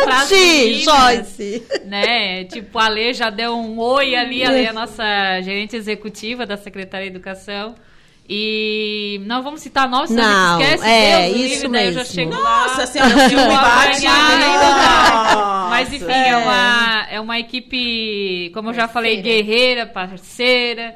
[0.04, 1.62] para as meninas, Joyce.
[1.86, 2.44] né?
[2.44, 5.04] Tipo, a Lê já deu um oi ali, a Lê é a nossa
[5.42, 7.74] gerente executiva da Secretaria de Educação.
[8.26, 10.90] E não vamos citar nomes, senão Não, a gente esquece.
[10.90, 12.14] é, Deus isso livre, daí Eu já mesmo.
[12.14, 12.86] chego Nossa lá.
[12.86, 14.06] senhora, Vou bate.
[14.06, 15.68] apanhar, Nossa.
[15.68, 16.36] Mas enfim, é.
[16.38, 20.94] uma, é uma equipe, como eu já falei, guerreira, parceira.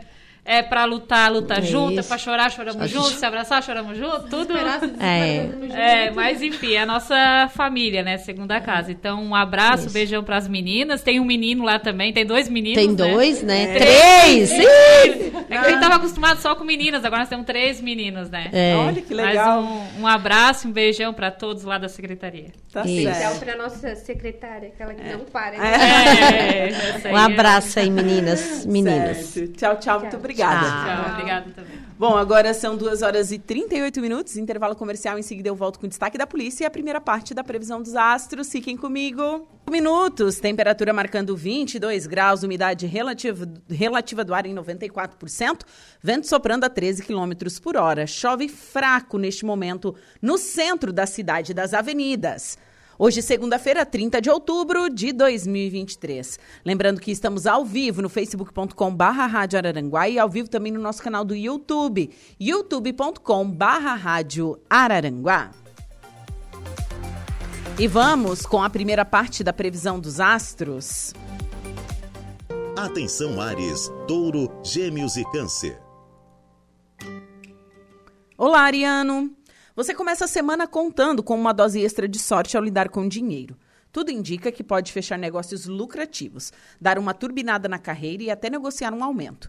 [0.50, 4.30] É pra lutar, luta É junto, é pra chorar, choramos juntos, se abraçar, choramos juntos,
[4.30, 4.56] tudo.
[4.56, 5.42] É.
[5.42, 5.74] junto.
[5.76, 8.16] É, mas enfim, é a nossa família, né?
[8.16, 8.90] Segunda casa.
[8.90, 9.92] Então, um abraço, Isso.
[9.92, 11.02] beijão pras meninas.
[11.02, 12.78] Tem um menino lá também, tem dois meninos.
[12.78, 12.94] Tem né?
[12.94, 13.76] dois, né?
[13.76, 13.78] É.
[13.78, 14.52] Três!
[14.52, 18.48] É que a gente tava acostumado só com meninas, agora nós temos três meninos, né?
[18.50, 18.74] É.
[18.74, 19.62] Olha que legal.
[19.62, 22.46] Mas um, um abraço, um beijão pra todos lá da secretaria.
[22.72, 23.12] Tá Isso.
[23.12, 23.38] Certo.
[23.40, 25.56] para nossa secretária, aquela que não para.
[25.56, 29.16] É, essa aí Um é- abraço aí, meninas, meninos.
[29.18, 29.52] Certo.
[29.52, 30.37] Tchau, tchau, muito obrigada.
[30.42, 31.04] Tchau.
[31.04, 31.78] Tchau, obrigada também.
[31.98, 35.18] Bom, agora são 2 horas e 38 minutos, intervalo comercial.
[35.18, 37.82] Em seguida eu volto com o destaque da polícia e a primeira parte da previsão
[37.82, 38.52] dos astros.
[38.52, 39.48] Fiquem comigo.
[39.68, 45.62] Minutos, temperatura marcando 22 graus, umidade relativa, relativa do ar em 94%,
[46.00, 48.06] vento soprando a 13 quilômetros por hora.
[48.06, 52.56] Chove fraco neste momento no centro da cidade das avenidas.
[53.00, 56.36] Hoje, segunda-feira, 30 de outubro de 2023.
[56.64, 60.80] Lembrando que estamos ao vivo no facebook.com barra Rádio Araranguá e ao vivo também no
[60.80, 65.52] nosso canal do YouTube, youtube.com barra Rádio Araranguá.
[67.78, 71.14] E vamos com a primeira parte da previsão dos astros.
[72.76, 75.80] Atenção Ares, Touro, Gêmeos e Câncer.
[78.36, 79.37] Olá, Ariano!
[79.78, 83.56] Você começa a semana contando com uma dose extra de sorte ao lidar com dinheiro.
[83.92, 88.92] Tudo indica que pode fechar negócios lucrativos, dar uma turbinada na carreira e até negociar
[88.92, 89.48] um aumento.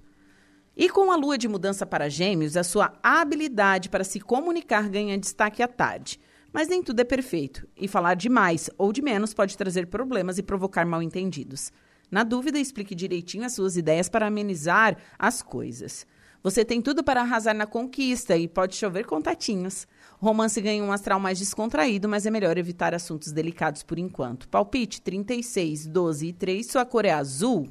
[0.77, 5.17] E com a lua de mudança para Gêmeos, a sua habilidade para se comunicar ganha
[5.17, 6.19] destaque à tarde.
[6.53, 10.37] Mas nem tudo é perfeito, e falar de mais ou de menos pode trazer problemas
[10.37, 11.71] e provocar mal-entendidos.
[12.11, 16.05] Na dúvida, explique direitinho as suas ideias para amenizar as coisas.
[16.41, 19.85] Você tem tudo para arrasar na conquista e pode chover contatinhos.
[20.21, 24.49] Romance ganha um astral mais descontraído, mas é melhor evitar assuntos delicados por enquanto.
[24.49, 27.69] Palpite 36, 12 e 3, sua cor é azul.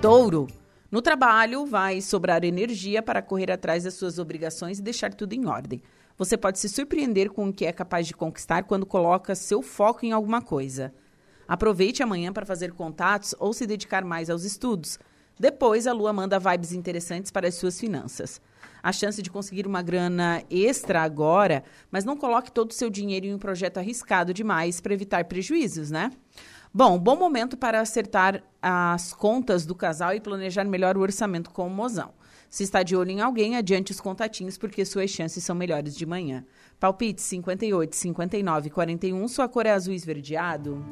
[0.00, 0.46] Touro.
[0.92, 5.44] No trabalho, vai sobrar energia para correr atrás das suas obrigações e deixar tudo em
[5.44, 5.82] ordem.
[6.16, 10.06] Você pode se surpreender com o que é capaz de conquistar quando coloca seu foco
[10.06, 10.94] em alguma coisa.
[11.48, 15.00] Aproveite amanhã para fazer contatos ou se dedicar mais aos estudos.
[15.36, 18.40] Depois, a lua manda vibes interessantes para as suas finanças.
[18.82, 23.26] A chance de conseguir uma grana extra agora, mas não coloque todo o seu dinheiro
[23.26, 26.10] em um projeto arriscado demais para evitar prejuízos, né?
[26.72, 31.66] Bom, bom momento para acertar as contas do casal e planejar melhor o orçamento com
[31.66, 32.12] o mozão.
[32.50, 36.06] Se está de olho em alguém, adiante os contatinhos, porque suas chances são melhores de
[36.06, 36.44] manhã.
[36.80, 40.82] Palpite 58, 59, 41, sua cor é azul esverdeado.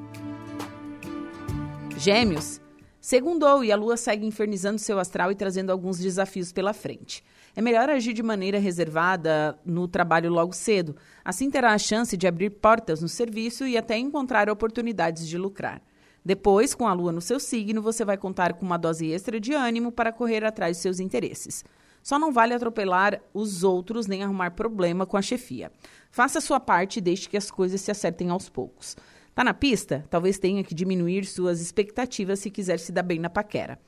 [1.96, 2.60] Gêmeos.
[3.00, 7.22] Segundou e a lua segue infernizando seu astral e trazendo alguns desafios pela frente.
[7.56, 10.94] É melhor agir de maneira reservada no trabalho logo cedo.
[11.24, 15.80] Assim terá a chance de abrir portas no serviço e até encontrar oportunidades de lucrar.
[16.22, 19.54] Depois, com a lua no seu signo, você vai contar com uma dose extra de
[19.54, 21.64] ânimo para correr atrás de seus interesses.
[22.02, 25.72] Só não vale atropelar os outros nem arrumar problema com a chefia.
[26.10, 28.96] Faça a sua parte e deixe que as coisas se acertem aos poucos.
[29.34, 30.04] Tá na pista?
[30.10, 33.78] Talvez tenha que diminuir suas expectativas se quiser se dar bem na paquera.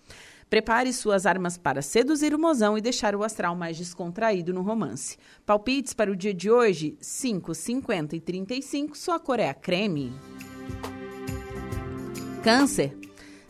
[0.50, 5.18] Prepare suas armas para seduzir o mozão e deixar o astral mais descontraído no romance.
[5.44, 8.96] Palpites para o dia de hoje: 5, 50 e 35.
[8.96, 10.10] Sua cor é a creme.
[12.42, 12.96] Câncer.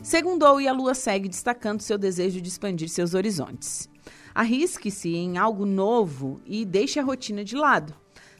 [0.01, 3.89] Segundou e a lua segue destacando seu desejo de expandir seus horizontes.
[4.35, 7.93] Arrisque-se em algo novo e deixe a rotina de lado.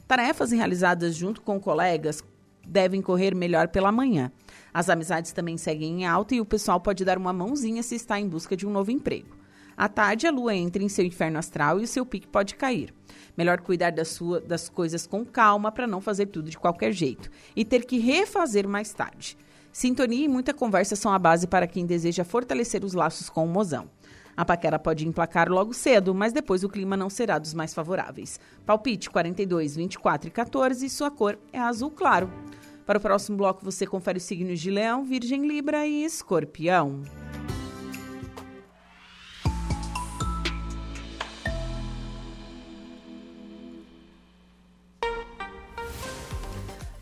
[0.06, 2.22] Tarefas realizadas junto com colegas
[2.66, 4.30] devem correr melhor pela manhã.
[4.72, 8.18] As amizades também seguem em alta e o pessoal pode dar uma mãozinha se está
[8.18, 9.40] em busca de um novo emprego.
[9.76, 12.92] À tarde, a lua entra em seu inferno astral e o seu pique pode cair.
[13.36, 17.30] Melhor cuidar das, sua, das coisas com calma para não fazer tudo de qualquer jeito
[17.56, 19.38] e ter que refazer mais tarde.
[19.72, 23.48] Sintonia e muita conversa são a base para quem deseja fortalecer os laços com o
[23.48, 23.88] mozão.
[24.36, 28.40] A paquera pode emplacar logo cedo, mas depois o clima não será dos mais favoráveis.
[28.66, 32.30] Palpite 42, 24 e 14 e sua cor é azul claro.
[32.86, 37.02] Para o próximo bloco você confere os signos de Leão, Virgem, Libra e Escorpião.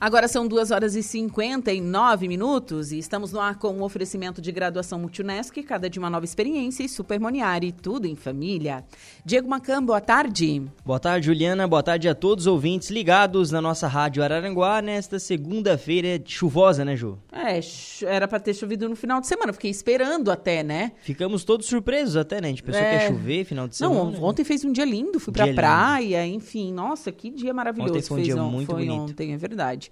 [0.01, 4.53] Agora são 2 horas e 59 minutos e estamos no ar com um oferecimento de
[4.53, 8.85] graduação Multunesc, cada de uma nova experiência e Supermoniari, tudo em família.
[9.25, 10.63] Diego Macan, boa tarde.
[10.87, 11.67] Boa tarde, Juliana.
[11.67, 16.95] Boa tarde a todos os ouvintes ligados na nossa rádio Araranguá nesta segunda-feira chuvosa, né,
[16.95, 17.19] Ju?
[17.33, 17.59] É,
[18.07, 20.93] era para ter chovido no final de semana, fiquei esperando até, né?
[21.03, 22.47] Ficamos todos surpresos até, né?
[22.47, 22.99] A gente pensou é...
[22.99, 24.13] que ia chover final de semana.
[24.13, 27.95] Não, ontem fez um dia lindo, fui dia pra praia, enfim, nossa, que dia maravilhoso.
[27.95, 29.11] Ontem foi um dia muito foi bonito.
[29.11, 29.88] ontem, é verdade.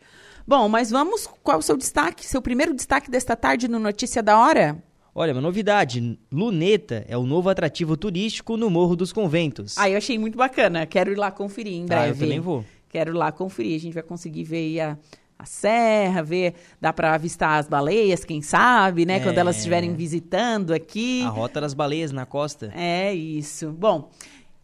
[0.47, 1.28] Bom, mas vamos.
[1.42, 2.26] Qual é o seu destaque?
[2.26, 4.80] Seu primeiro destaque desta tarde no Notícia da Hora?
[5.14, 9.76] Olha, uma novidade: Luneta é o novo atrativo turístico no Morro dos Conventos.
[9.78, 10.84] Ah, eu achei muito bacana.
[10.86, 12.03] Quero ir lá conferir em breve.
[12.03, 12.64] Ah, eu também vou.
[12.88, 13.76] Quero ir lá conferir.
[13.76, 14.99] A gente vai conseguir ver aí a,
[15.38, 19.16] a serra, ver, dá para avistar as baleias, quem sabe, né?
[19.16, 19.20] É.
[19.20, 21.22] Quando elas estiverem visitando aqui.
[21.22, 22.70] A rota das baleias na costa.
[22.76, 23.72] É isso.
[23.72, 24.11] Bom,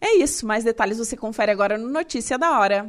[0.01, 0.47] é isso.
[0.47, 2.89] Mais detalhes você confere agora no Notícia da Hora.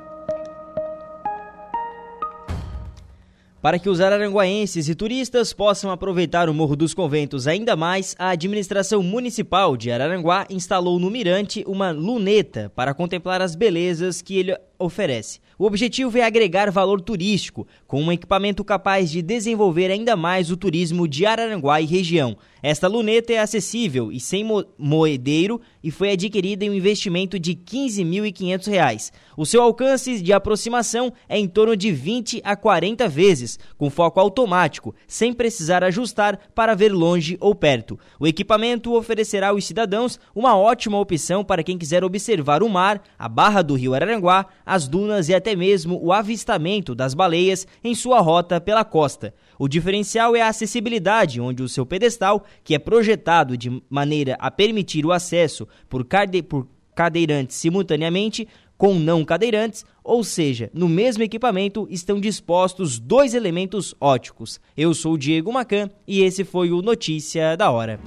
[3.61, 8.29] Para que os araranguaenses e turistas possam aproveitar o Morro dos Conventos ainda mais, a
[8.29, 14.57] administração municipal de Araranguá instalou no Mirante uma luneta para contemplar as belezas que ele
[14.79, 15.39] oferece.
[15.59, 20.57] O objetivo é agregar valor turístico, com um equipamento capaz de desenvolver ainda mais o
[20.57, 22.35] turismo de Araranguá e região.
[22.63, 24.43] Esta luneta é acessível e sem
[24.75, 29.11] moedeiro e foi adquirida em um investimento de R$ 15.500.
[29.35, 34.19] O seu alcance de aproximação é em torno de 20 a 40 vezes, com foco
[34.19, 37.97] automático, sem precisar ajustar para ver longe ou perto.
[38.19, 43.27] O equipamento oferecerá aos cidadãos uma ótima opção para quem quiser observar o mar, a
[43.27, 48.19] barra do rio Araranguá, as dunas e até mesmo o avistamento das baleias em sua
[48.19, 49.33] rota pela costa.
[49.61, 54.49] O diferencial é a acessibilidade, onde o seu pedestal, que é projetado de maneira a
[54.49, 61.21] permitir o acesso por, cade por cadeirantes simultaneamente com não cadeirantes, ou seja, no mesmo
[61.21, 64.59] equipamento estão dispostos dois elementos óticos.
[64.75, 67.99] Eu sou o Diego Macan e esse foi o Notícia da Hora.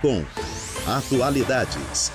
[0.00, 0.24] Com
[0.90, 2.10] atualidades.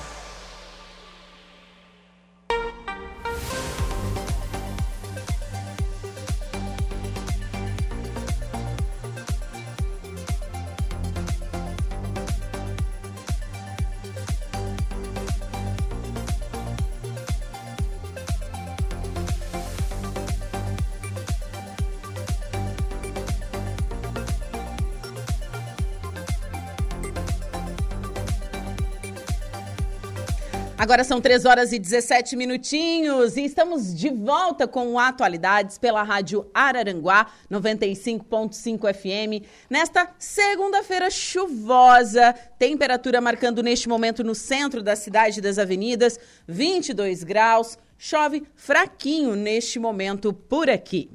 [30.83, 36.45] Agora são 3 horas e 17 minutinhos e estamos de volta com Atualidades pela Rádio
[36.53, 39.47] Araranguá 95.5 FM.
[39.69, 46.19] Nesta segunda-feira chuvosa, temperatura marcando neste momento no centro da cidade das avenidas
[46.49, 47.77] 22 graus.
[47.97, 51.09] Chove fraquinho neste momento por aqui.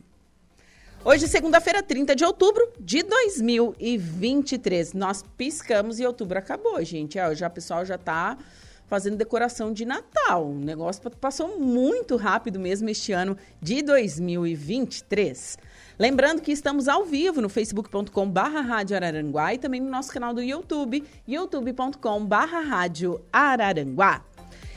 [1.05, 4.95] Hoje, segunda-feira, 30 de outubro de 2023.
[4.95, 7.19] Nós piscamos e outubro acabou, gente.
[7.19, 8.39] É, já, o pessoal já está
[8.89, 10.49] fazendo decoração de Natal.
[10.49, 15.59] O negócio passou muito rápido mesmo este ano de 2023.
[15.99, 20.33] Lembrando que estamos ao vivo no facebook.com barra Rádio Araranguá e também no nosso canal
[20.33, 24.25] do YouTube, youtube.com barra Rádio Araranguá.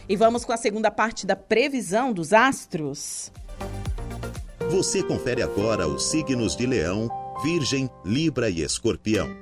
[0.09, 3.31] E vamos com a segunda parte da previsão dos astros.
[4.69, 7.09] Você confere agora os signos de Leão,
[7.43, 9.40] Virgem, Libra e Escorpião.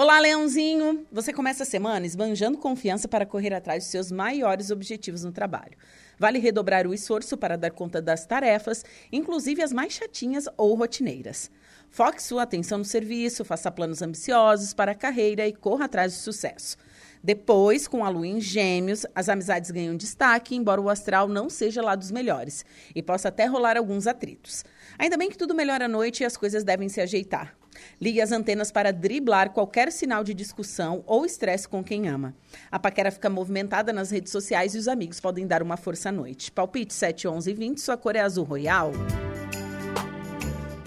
[0.00, 1.04] Olá, Leãozinho!
[1.10, 5.76] Você começa a semana esbanjando confiança para correr atrás dos seus maiores objetivos no trabalho.
[6.16, 11.50] Vale redobrar o esforço para dar conta das tarefas, inclusive as mais chatinhas ou rotineiras.
[11.90, 16.20] Foque sua atenção no serviço, faça planos ambiciosos para a carreira e corra atrás do
[16.20, 16.76] sucesso.
[17.20, 21.82] Depois, com a lua em gêmeos, as amizades ganham destaque, embora o astral não seja
[21.82, 24.64] lá dos melhores, e possa até rolar alguns atritos.
[24.96, 27.57] Ainda bem que tudo melhora à noite e as coisas devem se ajeitar.
[28.00, 32.34] Ligue as antenas para driblar qualquer sinal de discussão ou estresse com quem ama.
[32.70, 36.12] A paquera fica movimentada nas redes sociais e os amigos podem dar uma força à
[36.12, 36.50] noite.
[36.52, 38.92] Palpite 7, 11 e 20, sua cor é azul royal.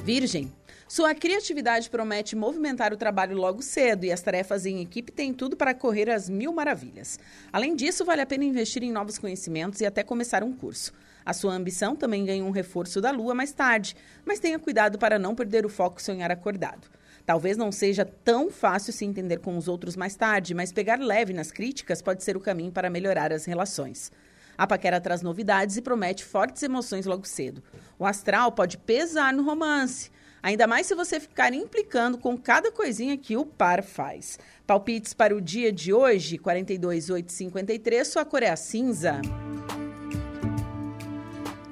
[0.03, 0.51] Virgem.
[0.91, 5.55] Sua criatividade promete movimentar o trabalho logo cedo e as tarefas em equipe têm tudo
[5.55, 7.17] para correr às mil maravilhas.
[7.53, 10.91] Além disso, vale a pena investir em novos conhecimentos e até começar um curso.
[11.25, 13.95] A sua ambição também ganha um reforço da lua mais tarde,
[14.25, 16.87] mas tenha cuidado para não perder o foco e sonhar acordado.
[17.25, 21.33] Talvez não seja tão fácil se entender com os outros mais tarde, mas pegar leve
[21.33, 24.11] nas críticas pode ser o caminho para melhorar as relações.
[24.57, 27.63] A paquera traz novidades e promete fortes emoções logo cedo.
[27.97, 30.11] O astral pode pesar no romance,
[30.41, 34.37] ainda mais se você ficar implicando com cada coisinha que o par faz.
[34.67, 39.21] Palpites para o dia de hoje, 42853, sua cor é a cinza.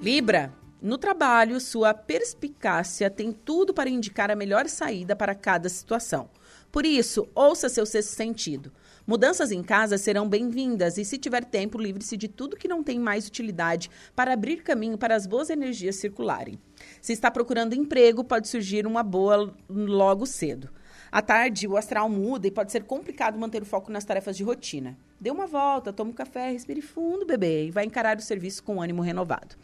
[0.01, 6.29] Libra, no trabalho, sua perspicácia tem tudo para indicar a melhor saída para cada situação.
[6.71, 8.71] Por isso, ouça seu sexto sentido.
[9.05, 12.97] Mudanças em casa serão bem-vindas e, se tiver tempo, livre-se de tudo que não tem
[12.97, 16.57] mais utilidade para abrir caminho para as boas energias circularem.
[17.01, 20.69] Se está procurando emprego, pode surgir uma boa logo cedo.
[21.11, 24.43] À tarde, o astral muda e pode ser complicado manter o foco nas tarefas de
[24.43, 24.97] rotina.
[25.19, 28.81] Dê uma volta, tome um café, respire fundo, bebê, e vai encarar o serviço com
[28.81, 29.55] ânimo renovado.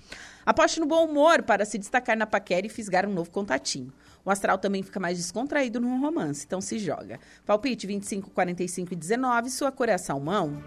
[0.45, 3.91] Aposte no bom humor para se destacar na paquera e fisgar um novo contatinho.
[4.25, 7.19] O astral também fica mais descontraído no romance, então se joga.
[7.45, 10.61] Palpite 25, 45 e 19, sua cor é salmão.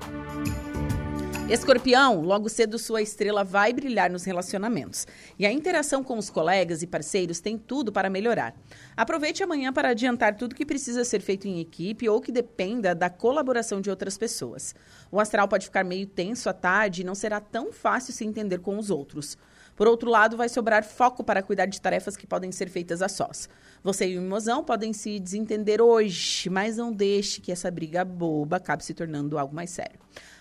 [1.50, 5.06] Escorpião, logo cedo sua estrela vai brilhar nos relacionamentos.
[5.38, 8.54] E a interação com os colegas e parceiros tem tudo para melhorar.
[8.94, 13.08] Aproveite amanhã para adiantar tudo que precisa ser feito em equipe ou que dependa da
[13.08, 14.74] colaboração de outras pessoas.
[15.10, 18.58] O astral pode ficar meio tenso à tarde e não será tão fácil se entender
[18.58, 19.38] com os outros.
[19.74, 23.08] Por outro lado, vai sobrar foco para cuidar de tarefas que podem ser feitas a
[23.08, 23.48] sós.
[23.82, 28.56] Você e o mimosão podem se desentender hoje, mas não deixe que essa briga boba
[28.56, 29.98] acabe se tornando algo mais sério.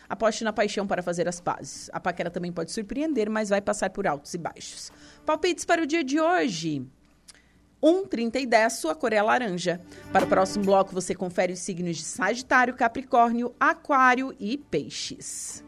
[0.10, 1.89] Aposte na paixão para fazer as pazes.
[1.93, 4.91] A paquera também pode surpreender, mas vai passar por altos e baixos.
[5.26, 6.86] Palpites para o dia de hoje.
[7.82, 9.80] 1, 30 e 10, sua cor é laranja.
[10.12, 15.66] Para o próximo bloco, você confere os signos de Sagitário, Capricórnio, Aquário e Peixes.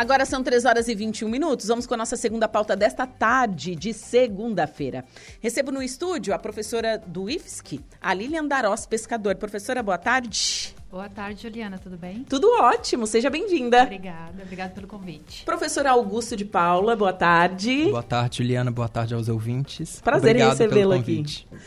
[0.00, 1.66] Agora são 3 horas e 21 minutos.
[1.66, 5.04] Vamos com a nossa segunda pauta desta tarde de segunda-feira.
[5.42, 9.36] Recebo no estúdio a professora do IFSC, a Lilian Darós Pescador.
[9.36, 10.74] Professora, boa tarde.
[10.90, 12.24] Boa tarde, Juliana, tudo bem?
[12.26, 13.82] Tudo ótimo, seja bem-vinda.
[13.82, 15.44] Obrigada, obrigada pelo convite.
[15.44, 17.90] Professor Augusto de Paula, boa tarde.
[17.90, 20.00] Boa tarde, Juliana, boa tarde aos ouvintes.
[20.00, 21.22] Prazer em recebê-lo aqui.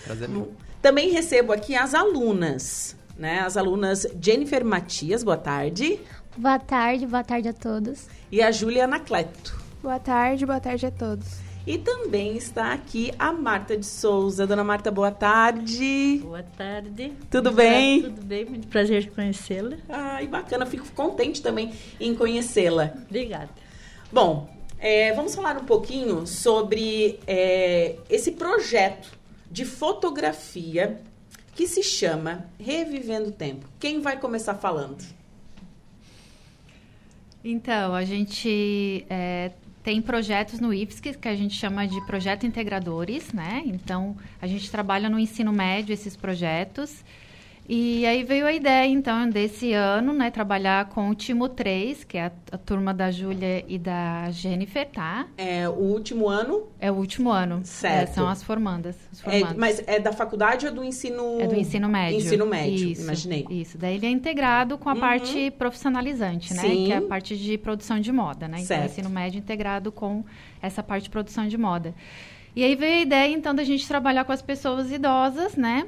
[0.06, 0.52] Prazer meu.
[0.82, 3.42] Também recebo aqui as alunas, né?
[3.42, 6.00] As alunas Jennifer Matias, boa tarde.
[6.36, 8.08] Boa tarde, boa tarde a todos.
[8.32, 9.56] E a Júlia Anacleto.
[9.84, 11.28] Boa tarde, boa tarde a todos.
[11.66, 14.48] E também está aqui a Marta de Souza.
[14.48, 16.20] Dona Marta, boa tarde.
[16.24, 17.14] Boa tarde.
[17.30, 18.02] Tudo bem?
[18.02, 19.78] Tudo bem, muito prazer de conhecê-la.
[19.88, 22.94] Ai, bacana, fico contente também em conhecê-la.
[23.08, 23.50] Obrigada.
[24.12, 29.08] Bom, é, vamos falar um pouquinho sobre é, esse projeto
[29.52, 31.00] de fotografia
[31.56, 33.68] que se chama Revivendo o Tempo.
[33.80, 34.98] Quem vai começar falando?
[37.44, 39.52] Então, a gente é,
[39.84, 43.62] tem projetos no IFSC que a gente chama de projeto integradores, né?
[43.66, 47.04] Então, a gente trabalha no ensino médio esses projetos.
[47.68, 52.18] E aí veio a ideia, então, desse ano, né, trabalhar com o Timo 3, que
[52.18, 55.28] é a, a turma da Júlia e da Jennifer, tá?
[55.38, 56.68] É o último ano?
[56.78, 57.62] É o último ano.
[57.64, 58.10] Certo.
[58.10, 58.98] É, são as formandas.
[59.26, 61.40] É, mas é da faculdade ou do ensino...
[61.40, 62.18] É do ensino médio.
[62.20, 63.48] Ensino médio, isso, imaginei.
[63.50, 65.00] Isso, daí ele é integrado com a uhum.
[65.00, 66.62] parte profissionalizante, né?
[66.64, 66.86] Sim.
[66.86, 68.58] Que é a parte de produção de moda, né?
[68.58, 68.92] Então, certo.
[68.92, 70.26] ensino médio integrado com
[70.62, 71.96] essa parte de produção de moda.
[72.56, 75.88] E aí veio a ideia, então, da gente trabalhar com as pessoas idosas, né?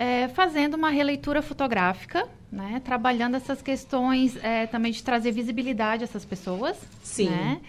[0.00, 2.80] É, fazendo uma releitura fotográfica, né?
[2.82, 6.80] Trabalhando essas questões é, também de trazer visibilidade a essas pessoas.
[7.02, 7.28] Sim.
[7.28, 7.60] Né?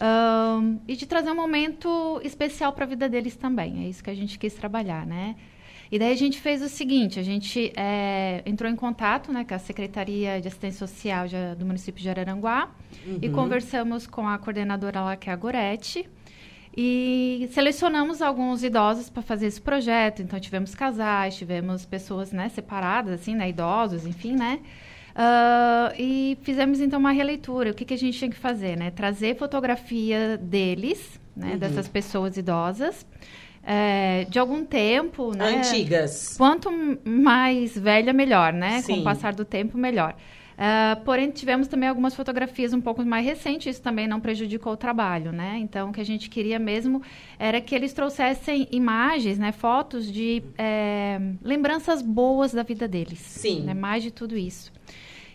[0.00, 3.84] Um, e de trazer um momento especial para a vida deles também.
[3.84, 5.34] É isso que a gente quis trabalhar, né?
[5.90, 9.52] E daí a gente fez o seguinte, a gente é, entrou em contato né, com
[9.52, 12.70] a Secretaria de Assistência Social de, do município de Araranguá
[13.20, 13.34] e Uhum.
[13.34, 16.08] conversamos com a coordenadora lá, que é a Gorete,
[16.76, 20.22] e selecionamos alguns idosos para fazer esse projeto.
[20.22, 24.60] Então, tivemos casais, tivemos pessoas né, separadas, assim, né, idosos, enfim, né?
[25.14, 27.70] Ah, e fizemos, então, uma releitura.
[27.70, 28.90] O que, que a gente tinha que fazer, né?
[28.90, 31.58] Trazer fotografia deles, né, Uhum.
[31.58, 33.06] dessas pessoas idosas,
[33.62, 35.58] é, de algum tempo, né?
[35.58, 36.34] Antigas.
[36.36, 36.70] Quanto
[37.04, 38.76] mais velha, melhor, né?
[38.82, 39.00] Com Sim.
[39.00, 40.14] o passar do tempo, melhor.
[40.64, 44.76] Ah, porém, tivemos também algumas fotografias um pouco mais recentes, isso também não prejudicou o
[44.76, 45.58] trabalho, né?
[45.58, 47.02] Então, o que a gente queria mesmo
[47.36, 49.50] era que eles trouxessem imagens, né?
[49.50, 53.18] Fotos de é, lembranças boas da vida deles.
[53.18, 53.62] Sim.
[53.62, 53.74] Né?
[53.74, 54.72] Mais de tudo isso.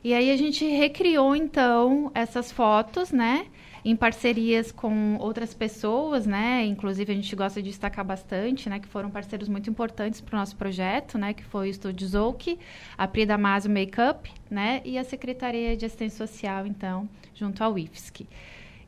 [0.01, 3.47] E aí a gente recriou, então, essas fotos, né?
[3.87, 6.65] Em parcerias com outras pessoas, né?
[6.65, 8.81] Inclusive, a gente gosta de destacar bastante, né?
[8.81, 11.33] Que foram parceiros muito importantes para o nosso projeto, né?
[11.33, 12.59] Que foi o Estúdio Zouk,
[12.97, 14.81] a Pri Damasio Makeup, né?
[14.83, 18.27] E a Secretaria de Assistência Social, então, junto ao IFSC.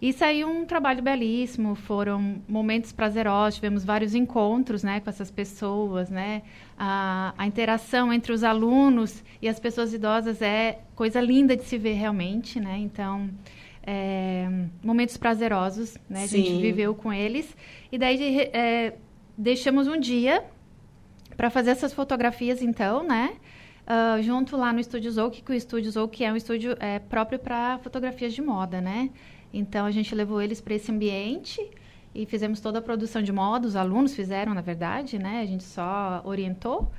[0.02, 6.10] E saiu um trabalho belíssimo, foram momentos prazerosos, tivemos vários encontros, né, com essas pessoas,
[6.10, 6.42] né,
[6.78, 11.78] a, a interação entre os alunos e as pessoas idosas é coisa linda de se
[11.78, 13.30] ver realmente, né, então,
[13.84, 14.48] é,
[14.84, 17.56] momentos prazerosos, né, a gente viveu com eles,
[17.92, 18.96] e daí é,
[19.38, 20.44] deixamos um dia
[21.36, 23.38] para fazer essas fotografias, então, né?
[23.90, 27.40] ah, junto lá no Estúdio Zouk, que o Estúdio Zouk é um estúdio é, próprio
[27.40, 29.10] para fotografias de moda, né?
[29.52, 31.60] Então, a gente levou eles para esse ambiente
[32.14, 35.42] e fizemos toda a produção de moda, os alunos fizeram, na verdade, né?
[35.42, 36.92] A gente só orientou.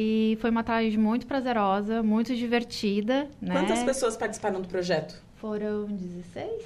[0.00, 3.52] E foi uma tarde muito prazerosa, muito divertida, né?
[3.52, 5.20] Quantas pessoas participaram do projeto?
[5.40, 6.62] Foram 16?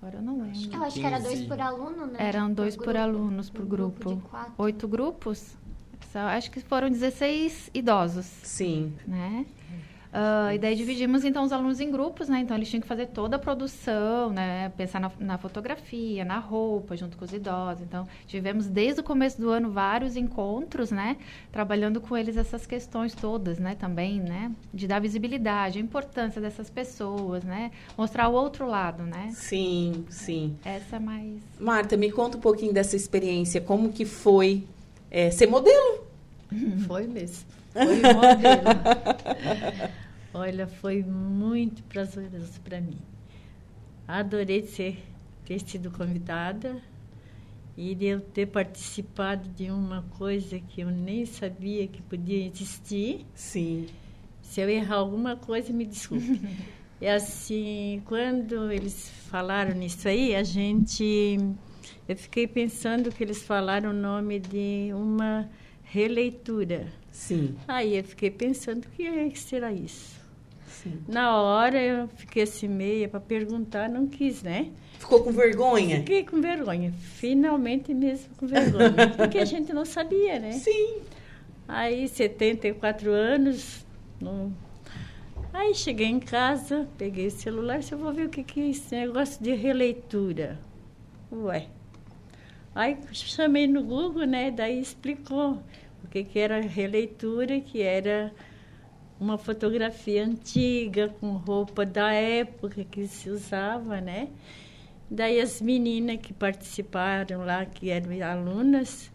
[0.00, 0.74] Agora eu não lembro.
[0.74, 2.16] Eu acho que era dois por aluno, né?
[2.20, 2.98] Eram dois por, grupo.
[2.98, 4.16] alunos por Um grupo.
[4.30, 4.52] quatro.
[4.56, 5.54] Oito grupos?
[6.10, 8.24] Só- acho que foram 16 idosos.
[8.24, 8.94] Sim.
[9.06, 9.44] Né?
[10.12, 12.40] Ah, e daí dividimos então os alunos em grupos, né?
[12.40, 14.70] Então eles tinham que fazer toda a produção, né?
[14.70, 17.82] Pensar na, na fotografia, na roupa, junto com os idosos.
[17.82, 21.16] Então tivemos desde o começo do ano vários encontros, né?
[21.52, 23.74] Trabalhando com eles essas questões todas, né?
[23.74, 24.50] Também, né?
[24.72, 27.70] De dar visibilidade, a importância dessas pessoas, né?
[27.96, 29.30] Mostrar o outro lado, né?
[29.32, 30.56] Sim, sim.
[30.64, 33.60] Essa é mais Marta, me conta um pouquinho dessa experiência.
[33.60, 34.64] Como que foi
[35.10, 36.06] é, ser modelo?
[36.86, 37.57] Foi mesmo.
[37.72, 38.00] Foi.
[40.34, 42.98] Olha, foi muito prazeroso para mim.
[44.06, 45.02] Adorei ser,
[45.44, 46.80] ter sido convidada
[47.76, 53.24] e de eu ter participado de uma coisa que eu nem sabia que podia existir.
[53.34, 53.86] Sim.
[54.42, 56.40] Se eu errar alguma coisa, me desculpe.
[57.00, 61.38] E assim, quando eles falaram nisso aí, a gente.
[62.08, 65.48] Eu fiquei pensando que eles falaram o nome de uma
[65.84, 66.88] releitura.
[67.18, 67.56] Sim.
[67.66, 70.16] Aí eu fiquei pensando o que é que será isso.
[70.68, 71.02] Sim.
[71.08, 74.70] Na hora eu fiquei assim meia para perguntar, não quis, né?
[75.00, 75.96] Ficou com vergonha?
[75.96, 80.52] Fiquei com vergonha, finalmente mesmo com vergonha, porque a gente não sabia, né?
[80.52, 81.00] Sim.
[81.66, 83.84] Aí 74 anos,
[84.20, 84.54] não...
[85.52, 88.70] aí cheguei em casa, peguei o celular, se eu vou ver o que que é
[88.70, 90.56] esse negócio de releitura.
[91.32, 91.66] Ué.
[92.76, 94.52] Aí chamei no Google, né?
[94.52, 95.60] Daí explicou
[96.08, 98.32] o que, que era releitura, que era
[99.20, 104.28] uma fotografia antiga, com roupa da época que se usava, né?
[105.10, 109.12] Daí as meninas que participaram lá, que eram alunas,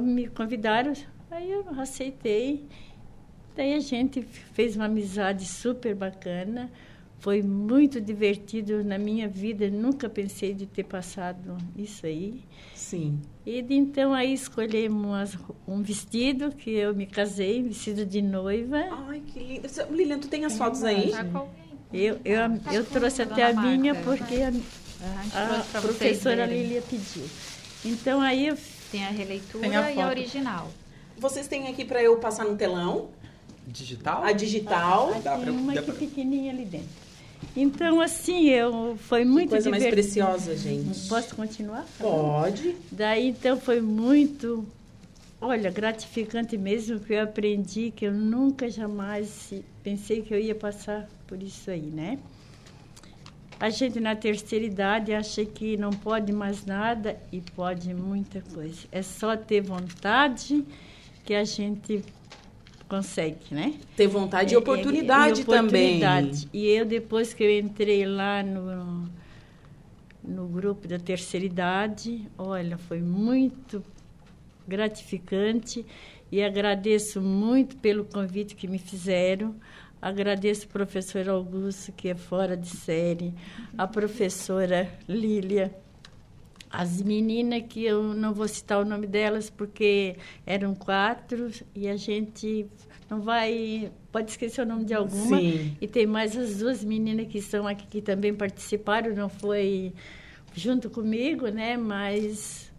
[0.00, 0.92] me convidaram,
[1.28, 2.64] aí eu aceitei.
[3.56, 6.70] Daí a gente fez uma amizade super bacana.
[7.20, 9.70] Foi muito divertido na minha vida.
[9.70, 12.42] Nunca pensei de ter passado isso aí.
[12.74, 13.18] Sim.
[13.46, 18.84] E de então aí escolhemos um vestido que eu me casei, vestido de noiva.
[19.08, 19.68] Ai, que lindo.
[19.90, 21.10] Lilian, tu tem as fotos aí?
[21.12, 21.24] Tá
[21.92, 22.40] Eu, eu,
[22.72, 24.10] eu trouxe até a minha Marta.
[24.10, 24.52] porque a,
[25.34, 26.44] A a professora.
[26.44, 27.24] Lilia pediu.
[27.86, 28.58] Então aí eu
[28.90, 30.70] Tem a releitura Tem a e a original.
[31.16, 33.08] Vocês têm aqui para eu passar no telão
[33.66, 34.22] Digital?
[34.24, 35.14] a digital.
[35.22, 37.03] Dá tem pra- uma dá aqui pra- pequenininha ali dentro.
[37.56, 40.26] Então assim, eu foi muito coisa mais divertido.
[40.26, 41.08] preciosa, gente.
[41.08, 41.86] Posso continuar?
[41.98, 42.76] Pode.
[42.90, 44.66] Daí então foi muito,
[45.40, 51.08] olha, gratificante mesmo que eu aprendi que eu nunca jamais pensei que eu ia passar
[51.26, 52.18] por isso aí, né?
[53.60, 58.80] A gente na terceira idade acha que não pode mais nada e pode muita coisa.
[58.90, 60.64] É só ter vontade
[61.24, 62.04] que a gente
[62.96, 63.74] consegue, né?
[63.96, 66.42] Ter vontade e É, oportunidade, e oportunidade.
[66.46, 66.50] também.
[66.52, 69.08] E eu, depois que eu entrei lá no,
[70.22, 73.82] no grupo da terceira idade, olha, foi muito
[74.66, 75.84] gratificante
[76.30, 79.54] e agradeço muito pelo convite que me fizeram.
[80.00, 83.32] Agradeço o professor Augusto, que é fora de série,
[83.76, 85.74] a professora Lília,
[86.76, 91.96] as meninas que eu não vou citar o nome delas porque eram quatro e a
[91.96, 92.66] gente
[93.08, 95.38] não vai pode esquecer o nome de alguma.
[95.38, 95.76] Sim.
[95.80, 99.92] e tem mais as duas meninas que estão aqui que também participaram não foi
[100.54, 102.72] junto comigo né mas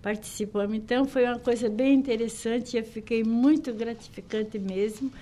[0.00, 0.74] participamos.
[0.74, 5.12] Então foi uma coisa bem interessante eu fiquei muito gratificante mesmo.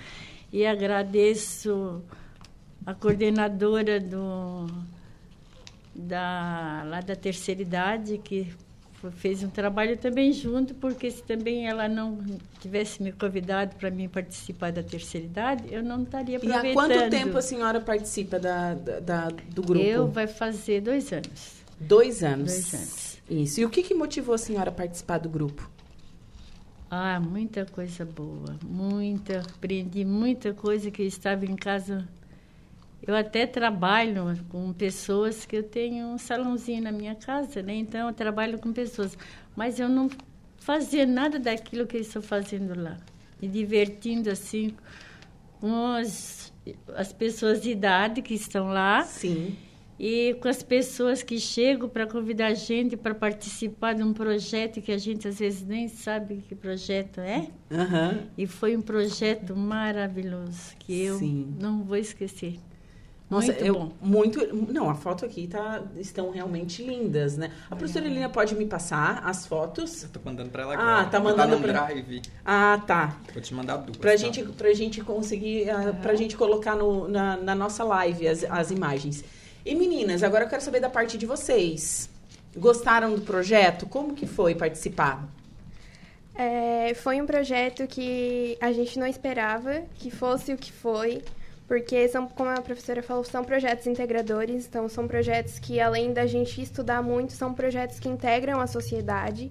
[0.53, 2.01] E agradeço
[2.85, 4.67] a coordenadora do
[5.93, 8.47] da lá da terceira idade que
[9.17, 12.19] fez um trabalho também junto porque se também ela não
[12.59, 16.73] tivesse me convidado para mim participar da terceira idade eu não estaria E aproveitando há
[16.73, 19.83] quanto tempo a senhora participa da- da- do grupo?
[19.83, 22.51] eu vai fazer dois anos Dois anos.
[22.51, 23.17] Dois anos.
[23.27, 23.59] Isso.
[23.59, 25.67] E o que, que motivou a senhora a participar do grupo?
[26.91, 32.07] Ah, muita coisa boa, muita, aprendi muita coisa que eu estava em casa.
[33.05, 37.73] Eu até trabalho com pessoas que eu tenho um salãozinho na minha casa, né?
[37.75, 39.17] Então eu trabalho com pessoas,
[39.55, 40.09] mas eu não
[40.57, 42.97] fazia nada daquilo que eu estou fazendo lá.
[43.41, 44.75] Me divertindo assim
[45.59, 46.53] com as,
[46.95, 49.03] as pessoas de idade que estão lá.
[49.03, 49.55] Sim.
[49.99, 54.81] E com as pessoas que chegam para convidar a gente para participar de um projeto
[54.81, 57.47] que a gente às vezes nem sabe que projeto é.
[57.71, 58.23] Aham.
[58.35, 61.55] E foi um projeto maravilhoso que eu Sim.
[61.59, 62.59] não vou esquecer.
[63.31, 63.91] Nossa, Muito eu, bom.
[64.01, 64.55] muito.
[64.73, 67.49] Não, a foto aqui tá, estão realmente lindas, né?
[67.71, 70.05] A professora Helena pode me passar as fotos?
[70.11, 71.05] Tô mandando pra ela Ah, agora.
[71.09, 72.21] tá mandando no pra- drive.
[72.45, 73.15] Ah, tá.
[73.33, 73.95] Vou te mandar duas.
[73.95, 74.17] Pra tá?
[74.17, 78.69] gente, pra gente conseguir, ah, pra gente colocar no- na, na nossa live as, as
[78.69, 79.23] imagens.
[79.65, 82.09] E meninas, agora eu quero saber da parte de vocês.
[82.57, 83.85] Gostaram do projeto?
[83.85, 85.25] Como que foi participar?
[86.35, 91.21] É, foi um projeto que a gente não esperava que fosse o que foi,
[91.71, 96.25] porque são, como a professora falou, são projetos integradores, então são projetos que além da
[96.25, 99.49] gente estudar muito, são projetos que integram a sociedade.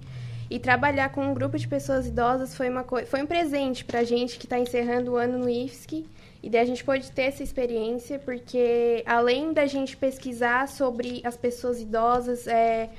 [0.50, 4.04] E trabalhar com um grupo de pessoas idosas foi uma foi um presente para a
[4.04, 6.04] gente que está encerrando o ano no IFSC.
[6.42, 11.38] E daí a gente pôde ter essa experiência, porque além da gente pesquisar sobre as
[11.38, 12.90] pessoas idosas, é,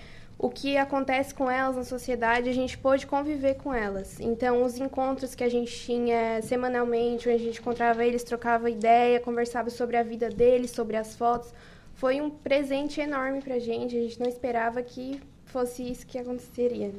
[0.41, 4.19] o que acontece com elas na sociedade, a gente pôde conviver com elas.
[4.19, 9.19] Então, os encontros que a gente tinha semanalmente, onde a gente encontrava eles, trocava ideia,
[9.19, 11.53] conversava sobre a vida deles, sobre as fotos,
[11.93, 13.95] foi um presente enorme pra gente.
[13.95, 16.91] A gente não esperava que fosse isso que aconteceria.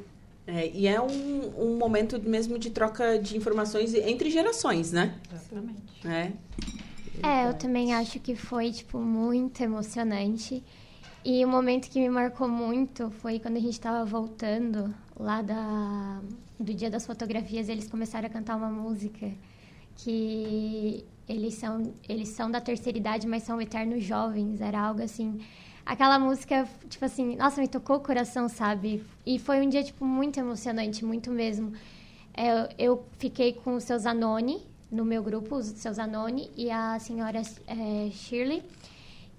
[0.46, 5.18] É, e é um, um momento mesmo de troca de informações entre gerações, né?
[5.32, 6.06] Exatamente.
[6.06, 6.32] É.
[7.24, 10.62] É, eu também acho que foi, tipo, muito emocionante.
[11.24, 16.20] E o momento que me marcou muito foi quando a gente estava voltando lá da,
[16.58, 19.30] do Dia das Fotografias, eles começaram a cantar uma música
[19.96, 24.60] que eles são, eles são da terceira idade, mas são eternos jovens.
[24.60, 25.40] Era algo assim.
[25.86, 29.04] Aquela música, tipo assim, nossa, me tocou o coração, sabe?
[29.24, 31.72] E foi um dia, tipo, muito emocionante, muito mesmo.
[32.34, 36.98] É, eu fiquei com o seu Zanoni no meu grupo, o seu Zanoni e a
[36.98, 38.62] senhora é, Shirley.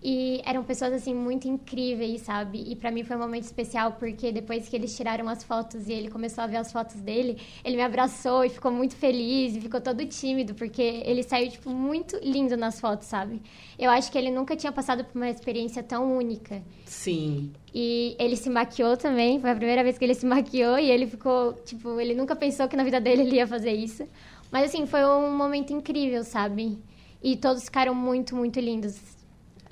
[0.06, 2.62] E eram pessoas, assim, muito incríveis, sabe?
[2.68, 5.94] E pra mim foi um momento especial, porque depois que eles tiraram as fotos e
[5.94, 9.62] ele começou a ver as fotos dele, ele me abraçou e ficou muito feliz e
[9.62, 13.42] ficou todo tímido, porque ele saiu, tipo, muito lindo nas fotos, sabe?
[13.80, 16.62] Eu acho que ele nunca tinha passado por uma experiência tão única.
[16.86, 17.54] Sim.
[17.74, 21.08] E ele se maquiou também, foi a primeira vez que ele se maquiou e ele
[21.08, 24.06] ficou, tipo, ele nunca pensou que na vida dele ele ia fazer isso.
[24.52, 26.78] Mas assim, foi um momento incrível, sabe?
[27.24, 29.23] E todos ficaram muito, muito lindos.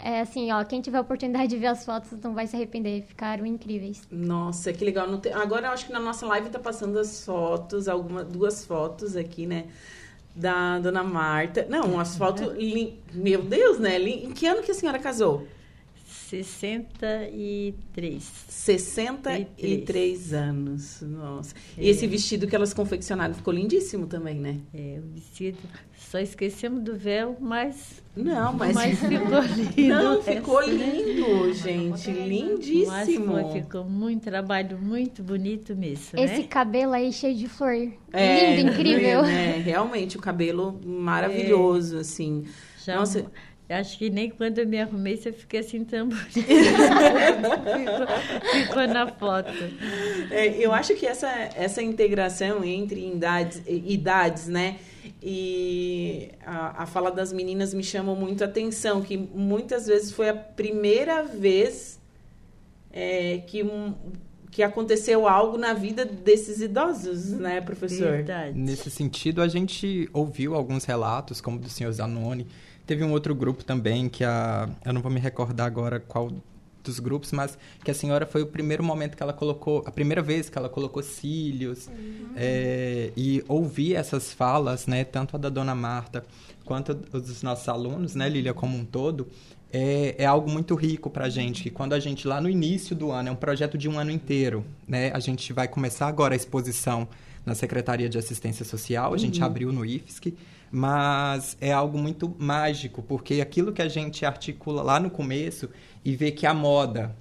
[0.03, 3.03] É assim, ó, quem tiver a oportunidade de ver as fotos não vai se arrepender,
[3.03, 4.01] ficaram incríveis.
[4.11, 5.15] Nossa, que legal.
[5.19, 9.15] Tem- Agora eu acho que na nossa live tá passando as fotos, alguma, duas fotos
[9.15, 9.65] aqui, né?
[10.35, 11.65] Da dona Marta.
[11.69, 12.47] Não, as fotos.
[12.55, 13.99] lin- Meu Deus, né?
[13.99, 15.45] Em que ano que a senhora casou?
[16.31, 18.23] 63.
[18.47, 21.01] 63 anos.
[21.01, 21.53] Nossa.
[21.77, 21.89] E É.
[21.89, 24.57] esse vestido que elas confeccionaram ficou lindíssimo também, né?
[24.73, 25.57] É, o vestido.
[25.97, 28.01] Só esquecemos do véu, mas.
[28.15, 28.73] Não, mas.
[28.75, 29.41] Mas ficou
[29.77, 29.93] lindo.
[29.93, 32.11] Não, ficou É, lindo, gente.
[32.11, 32.87] Lindíssimo.
[33.33, 36.19] Mas ficou muito trabalho, muito bonito mesmo.
[36.19, 36.47] Esse né?
[36.47, 37.91] cabelo aí cheio de flor.
[38.13, 39.23] É, Lindo, incrível.
[39.25, 42.45] É, realmente, o cabelo maravilhoso, assim.
[42.83, 43.25] Já Nossa,
[43.71, 46.31] Acho que nem quando eu me arrumei, você fiquei assim tão bonita.
[47.79, 49.51] ficou, ficou na foto.
[50.29, 54.77] É, eu acho que essa, essa integração entre idades, idades né?
[55.21, 60.29] E a, a fala das meninas me chamou muito a atenção, que muitas vezes foi
[60.29, 61.99] a primeira vez
[62.91, 63.93] é, que, um,
[64.49, 68.11] que aconteceu algo na vida desses idosos, né, professor?
[68.11, 68.57] Verdade.
[68.57, 72.47] Nesse sentido, a gente ouviu alguns relatos, como do senhor Zanoni.
[72.85, 74.69] Teve um outro grupo também que a.
[74.85, 76.31] Eu não vou me recordar agora qual
[76.83, 80.21] dos grupos, mas que a senhora foi o primeiro momento que ela colocou, a primeira
[80.21, 81.87] vez que ela colocou cílios
[82.35, 86.25] é, e ouvir essas falas, né, tanto a da dona Marta
[86.65, 89.27] quanto a dos nossos alunos, né, Lília, como um todo,
[89.71, 92.95] é, é algo muito rico para a gente, que quando a gente, lá no início
[92.95, 96.33] do ano, é um projeto de um ano inteiro, né, a gente vai começar agora
[96.33, 97.07] a exposição
[97.45, 99.45] na Secretaria de Assistência Social, a gente Uhum.
[99.45, 100.35] abriu no IFSC,
[100.71, 105.69] mas é algo muito mágico, porque aquilo que a gente articula lá no começo
[106.03, 107.15] e vê que a moda,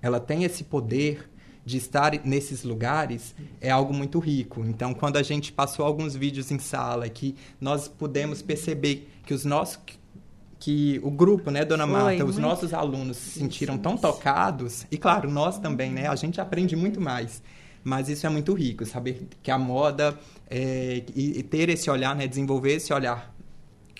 [0.00, 1.28] ela tem esse poder
[1.64, 4.64] de estar nesses lugares, é algo muito rico.
[4.66, 9.44] Então, quando a gente passou alguns vídeos em sala que nós pudemos perceber que os
[9.44, 9.78] nossos
[10.58, 12.40] que o grupo, né, Dona Foi, Marta, os muito.
[12.40, 17.00] nossos alunos se sentiram tão tocados, e claro, nós também, né, a gente aprende muito
[17.00, 17.42] mais.
[17.84, 20.18] Mas isso é muito rico, saber que a moda
[20.48, 23.32] é, e, e ter esse olhar, né, desenvolver esse olhar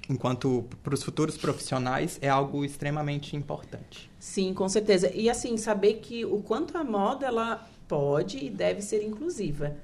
[0.09, 4.11] enquanto para os futuros profissionais é algo extremamente importante.
[4.19, 5.11] Sim, com certeza.
[5.15, 9.77] E assim, saber que o quanto a moda ela pode e deve ser inclusiva.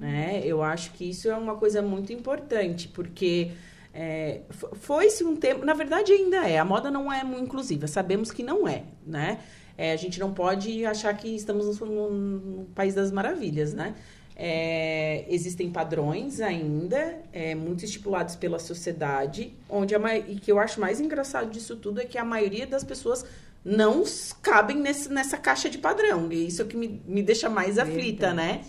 [0.00, 0.42] Né?
[0.44, 3.52] Eu acho que isso é uma coisa muito importante, porque
[3.94, 4.40] é,
[4.80, 5.64] foi-se um tempo.
[5.64, 6.58] Na verdade, ainda é.
[6.58, 7.86] A moda não é muito inclusiva.
[7.86, 9.38] Sabemos que não é, né?
[9.82, 13.96] É, a gente não pode achar que estamos no, no- país das maravilhas, né?
[14.36, 20.80] É, existem padrões ainda, é, muito estipulados pela sociedade, onde a e que eu acho
[20.80, 23.26] mais engraçado disso tudo é que a maioria das pessoas
[23.64, 24.04] não
[24.40, 26.30] cabem nesse, nessa caixa de padrão.
[26.30, 28.62] E isso é o que me, me deixa mais aflita, né?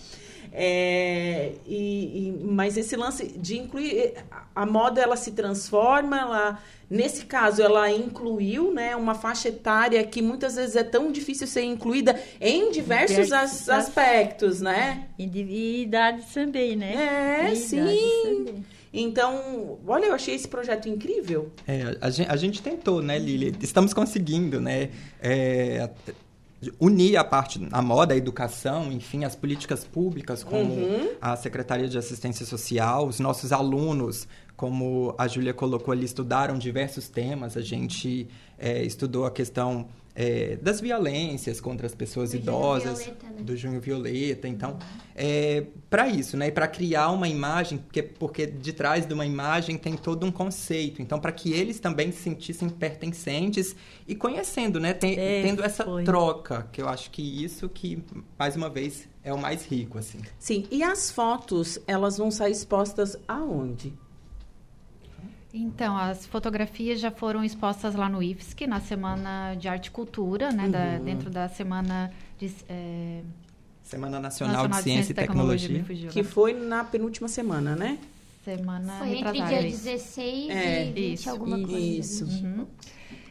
[0.56, 4.14] É, e, e- mas esse lance de incluir
[4.56, 10.22] a- moda ela se transforma ela nesse caso ela incluiu né uma faixa etária que
[10.22, 15.82] muitas vezes é tão difícil ser incluída em diversos Diversos as- aspectos né E e
[15.84, 17.47] idades também, né?
[17.47, 17.78] é E sim
[18.45, 18.66] também.
[18.93, 23.56] então olha eu achei esse projeto incrível É, a, gente, a gente tentou, né, Lili?
[23.60, 24.89] Estamos conseguindo, né?
[25.20, 25.89] é,
[26.80, 31.09] unir a parte, a moda, a educação, enfim, as políticas públicas, como Uhum.
[31.22, 37.09] a Secretaria de Assistência Social, os nossos alunos, como a Júlia colocou ali, estudaram diversos
[37.09, 37.57] temas.
[37.57, 42.99] A gente é, estudou a questão é, das violências contra as pessoas Do Junho idosas,
[42.99, 43.41] Violeta, né?
[43.41, 44.47] do Junho Violeta.
[44.47, 44.78] Então,
[45.16, 46.47] é, para isso, né?
[46.47, 50.32] E para criar uma imagem, porque, porque de trás de uma imagem tem todo um
[50.32, 51.01] conceito.
[51.01, 53.76] Então, para que eles também se sentissem pertencentes
[54.07, 54.93] e conhecendo, né?
[54.93, 56.03] Tem- É, tendo essa foi.
[56.03, 58.03] troca, que eu acho que isso que,
[58.38, 60.20] mais uma vez, é o mais rico, assim.
[60.38, 63.93] sim e as fotos elas vão sair expostas aonde
[65.54, 70.51] Então, as fotografias já foram expostas lá no IFSC, na Semana de Arte e Cultura,
[70.51, 70.68] né?
[70.68, 71.06] da- Uhum.
[71.06, 72.51] dentro da Semana de...
[72.68, 73.22] é,
[73.84, 75.84] Semana Nacional, de Ciência e Tecnologia.
[75.84, 76.34] fugiu que agora.
[76.34, 77.99] foi na penúltima semana né
[78.43, 79.84] Semana Foi entre dia isso.
[79.84, 81.78] 16 É, e 20 isso, alguma coisa.
[81.80, 82.26] isso.
[82.26, 82.66] Uhum.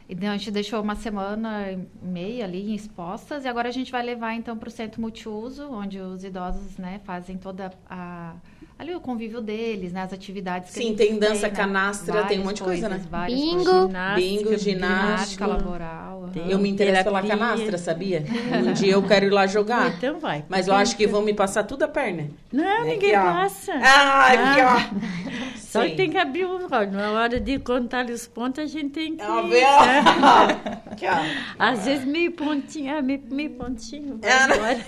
[0.09, 4.03] Então, a gente deixou uma semana e meia ali expostas e agora a gente vai
[4.03, 8.35] levar então para o centro multiuso, onde os idosos, né, fazem toda a
[8.83, 12.25] ali o convívio deles, né, as atividades que Sim, eles tem dança têm, né, canastra,
[12.25, 13.01] tem um monte de coisa, né?
[13.11, 13.65] várias Bingo.
[13.65, 14.15] coisas.
[14.17, 14.59] Bingo, ginástica.
[14.59, 16.31] ginástica laboral.
[16.49, 17.47] Eu me interesso pela Terapia.
[17.47, 18.25] canastra, sabia?
[18.53, 19.89] Um dia eu quero ir lá jogar.
[19.97, 20.45] Então vai.
[20.49, 22.29] Mas eu acho que vão me passar tudo a perna.
[22.53, 23.73] Não, Aqui, ninguém passa.
[23.75, 24.91] Ah, aqui, Ah.
[24.91, 25.57] ó.
[25.59, 26.91] Só que tem que abrir o olho.
[26.93, 29.23] Na hora de contar os pontos, a gente tem que...
[30.91, 31.25] Aqui, ó.
[31.59, 34.19] Às vezes meio pontinho, ah, meio, meio pontinho.
[34.21, 34.85] vai É, né?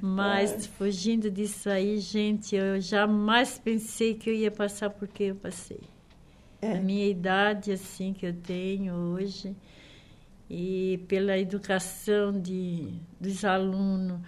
[0.00, 5.80] Mas fugindo disso aí, gente, eu jamais pensei que eu ia passar porque eu passei.
[6.62, 6.72] É.
[6.72, 9.56] A minha idade, assim, que eu tenho hoje,
[10.48, 14.20] e pela educação de, dos alunos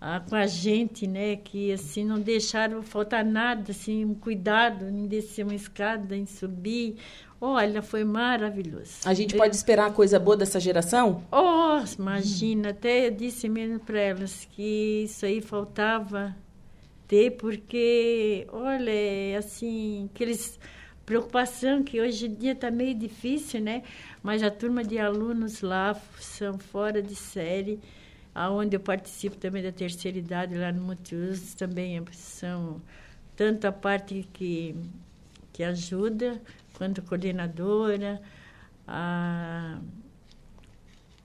[0.00, 5.06] ah, com a gente, né, que assim não deixaram faltar nada, assim, um cuidado em
[5.06, 6.96] descer uma escada, em subir.
[7.40, 8.98] Olha, foi maravilhoso.
[9.04, 11.22] A gente pode esperar coisa boa dessa geração?
[11.30, 16.34] Oh, imagina, até eu disse mesmo para elas que isso aí faltava
[17.06, 20.58] ter, porque, olha, assim, aqueles
[21.08, 23.82] preocupação que hoje em dia está meio difícil, né?
[24.22, 27.80] Mas a turma de alunos lá são fora de série,
[28.34, 32.82] aonde eu participo também da terceira idade lá no Multiusos, também são
[33.34, 34.76] tanto a parte que,
[35.50, 36.38] que ajuda,
[36.78, 38.22] quanto a coordenadora,
[38.86, 39.78] a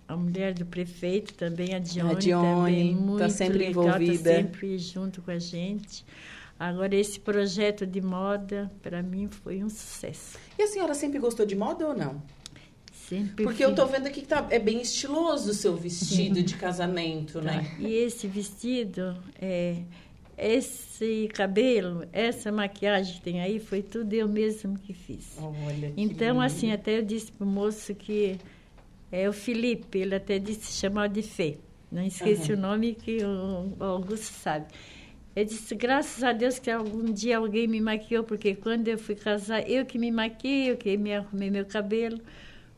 [0.05, 4.29] a mulher do prefeito também, a Dione, Dione, também tá muito sempre legal, envolvida.
[4.29, 6.05] Tá sempre junto com a gente.
[6.59, 10.37] Agora, esse projeto de moda, para mim, foi um sucesso.
[10.57, 12.21] E a senhora sempre gostou de moda ou não?
[12.91, 13.77] Sempre Porque eu fiz.
[13.77, 17.63] tô vendo aqui que tá, é bem estiloso o seu vestido de casamento, né?
[17.63, 17.81] Tá.
[17.81, 19.77] E esse vestido, é,
[20.37, 25.37] esse cabelo, essa maquiagem que tem aí, foi tudo eu mesma que fiz.
[25.39, 26.41] Olha, que Então, lindo.
[26.41, 28.37] assim, até eu disse pro moço que
[29.11, 31.57] é o Felipe, ele até disse chamar de Fê.
[31.91, 32.59] Não esqueci Aham.
[32.59, 34.65] o nome que o, Augusto sabe.
[35.35, 39.15] Eu disse, graças a Deus que algum dia alguém me maquiou, porque quando eu fui
[39.15, 42.19] casar, eu que me maquiei, eu que me arrumei meu cabelo,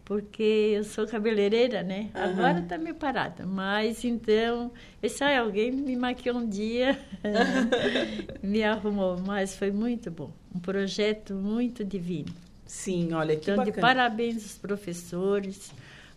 [0.05, 2.09] porque eu sou cabeleireira, né?
[2.15, 2.29] Aham.
[2.31, 6.97] Agora tá meio parada, mas então, esse aí, alguém me maquiou um dia,
[8.41, 10.31] me arrumou, mas foi muito bom.
[10.53, 12.31] Um projeto muito divino.
[12.65, 13.87] Sim, olha que Então, de bacana.
[13.87, 15.71] parabéns aos professores,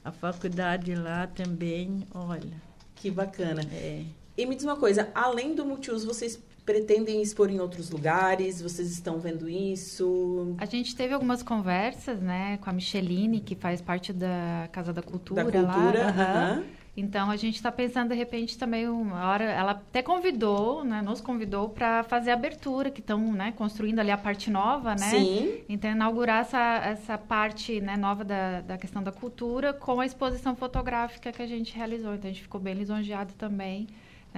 [0.04, 2.68] a faculdade lá também, olha.
[2.94, 3.62] Que bacana.
[3.72, 4.02] É.
[4.36, 6.38] E me diz uma coisa, além do multiuso, vocês
[6.68, 8.60] pretendem expor em outros lugares?
[8.60, 10.54] Vocês estão vendo isso?
[10.58, 15.00] A gente teve algumas conversas, né, com a Micheline, que faz parte da Casa da
[15.00, 16.62] Cultura, Da Cultura, lá.
[16.94, 21.22] Então a gente está pensando de repente também uma hora, ela até convidou, né, nos
[21.22, 25.08] convidou para fazer a abertura, que estão, né, construindo ali a parte nova, né?
[25.08, 25.60] Sim.
[25.70, 30.54] Então inaugurar essa, essa parte, né, nova da, da questão da cultura com a exposição
[30.54, 32.14] fotográfica que a gente realizou.
[32.14, 33.86] Então a gente ficou bem lisonjeado também,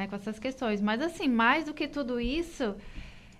[0.01, 0.80] né, com essas questões.
[0.80, 2.74] Mas assim, mais do que tudo isso,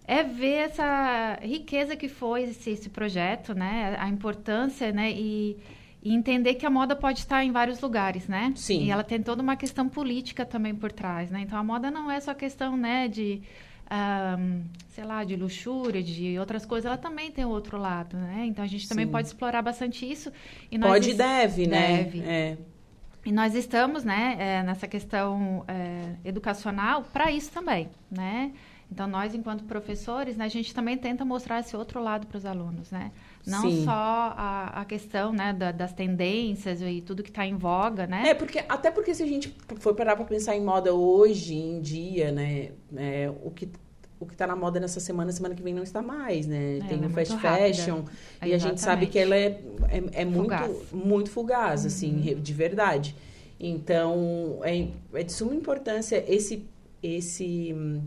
[0.07, 3.97] é ver essa riqueza que foi esse, esse projeto, né?
[3.99, 5.11] A importância, né?
[5.11, 5.57] E,
[6.03, 8.53] e entender que a moda pode estar em vários lugares, né?
[8.57, 8.85] Sim.
[8.85, 11.41] E ela tem toda uma questão política também por trás, né?
[11.41, 13.41] Então a moda não é só questão, né, de
[13.89, 18.45] ahn, sei lá, de luxúria, de outras coisas, ela também tem o outro lado, né?
[18.47, 19.13] Então a gente também Sim.
[19.13, 20.31] pode explorar bastante isso.
[20.71, 22.05] E Pode e es- deve, né?
[22.05, 22.21] Deve.
[22.21, 22.59] É.
[23.25, 28.53] E nós estamos, né, é, nessa questão é, educacional para isso também, né?
[28.93, 32.45] Então, nós, enquanto professores, né, a gente também tenta mostrar esse outro lado para os
[32.45, 33.13] alunos, né?
[33.47, 33.85] Não Sim.
[33.85, 38.31] só a, a questão, né, da- das tendências e tudo que está em voga, né?
[38.31, 41.81] É, porque, até porque se a gente for parar pra pensar em moda hoje em
[41.81, 42.73] dia, né?
[42.97, 43.69] é, o que
[44.21, 46.77] o que tá na moda nessa semana, semana que vem não está mais, né?
[46.79, 47.75] É, Tem é o fast muito rápida.
[47.75, 48.03] fashion.
[48.45, 50.71] E a gente sabe que ela é, é, é muito, Fugaz.
[50.93, 50.99] Uhum.
[51.07, 53.17] muito fugaz, assim, re- de verdade.
[53.59, 56.65] Então, é, é de suma importância esse,
[57.03, 58.03] esse hum,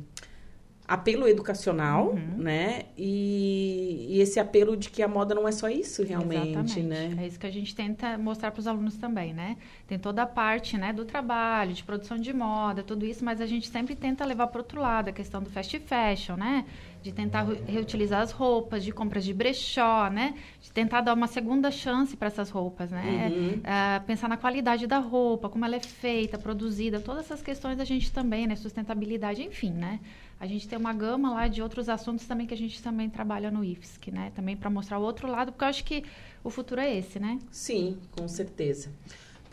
[0.93, 2.37] apelo educacional, Uhum.
[2.37, 2.83] né?
[2.97, 6.81] E, e esse apelo de que a moda não é só isso, realmente, Exatamente.
[6.81, 7.15] né?
[7.23, 9.57] É isso que a gente tenta mostrar para os alunos também, né?
[9.87, 13.45] Tem toda a parte, né, do trabalho, de produção de moda, tudo isso, mas a
[13.45, 16.65] gente sempre tenta levar para outro lado, a questão do fast fashion, né?
[17.03, 20.33] De tentar re- reutilizar as roupas, de compras de brechó, né?
[20.61, 23.29] De tentar dar uma segunda chance para essas roupas, né?
[23.35, 23.59] Uhum.
[23.63, 27.83] Ah, pensar na qualidade da roupa, como ela é feita, produzida, todas essas questões a
[27.83, 28.55] gente também, né?
[28.55, 29.99] Sustentabilidade, enfim, né?
[30.39, 33.51] A gente tem uma gama lá de outros assuntos também que a gente também trabalha
[33.51, 34.31] no IFSC, né?
[34.33, 36.03] Também para mostrar o outro lado, porque eu acho que
[36.43, 37.37] o futuro é esse, né?
[37.51, 38.89] Sim, com certeza.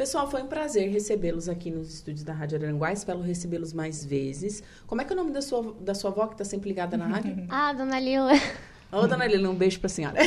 [0.00, 2.90] Pessoal, foi um prazer recebê-los aqui nos estúdios da Rádio Aranguá.
[2.90, 4.62] Espero recebê-los mais vezes.
[4.86, 6.96] Como é que é o nome da sua, da sua avó que está sempre ligada
[6.96, 7.36] na rádio?
[7.50, 8.32] Ah, dona Lila.
[8.90, 10.16] Ô, dona Lila, um beijo para a senhora.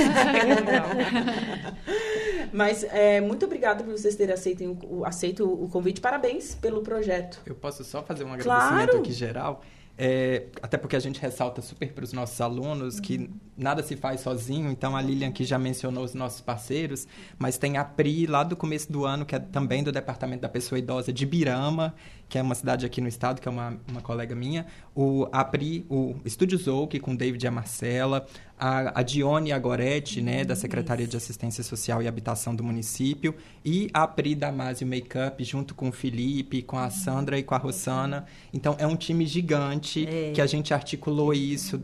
[2.54, 6.00] Mas é, muito obrigada por vocês terem aceito, o- aceito o convite.
[6.00, 7.42] Parabéns pelo projeto.
[7.44, 8.76] Eu posso só fazer um Claro.
[8.76, 9.64] agradecimento aqui geral?
[9.96, 13.30] É, até porque a gente ressalta super para os nossos alunos que Uhum.
[13.56, 14.72] nada se faz sozinho.
[14.72, 18.56] Então, a Lilian aqui já mencionou os nossos parceiros, mas tem a Pri lá do
[18.56, 21.94] começo do ano, que é também do Departamento da Pessoa Idosa de Birama,
[22.28, 24.66] que é uma cidade aqui no estado, que é uma, uma colega minha.
[24.96, 28.26] O, a Pri, o Estúdio Zouk, com o David e a Marcela.
[28.66, 33.36] A, a Dione Agoretti, né, da Secretaria de Assistência Social e Habitação do município.
[33.66, 37.58] E a Pri Damasio Makeup, junto com o Felipe, com a Sandra e com a
[37.58, 38.26] Rossana.
[38.54, 41.82] Então, é um time gigante que a gente articulou isso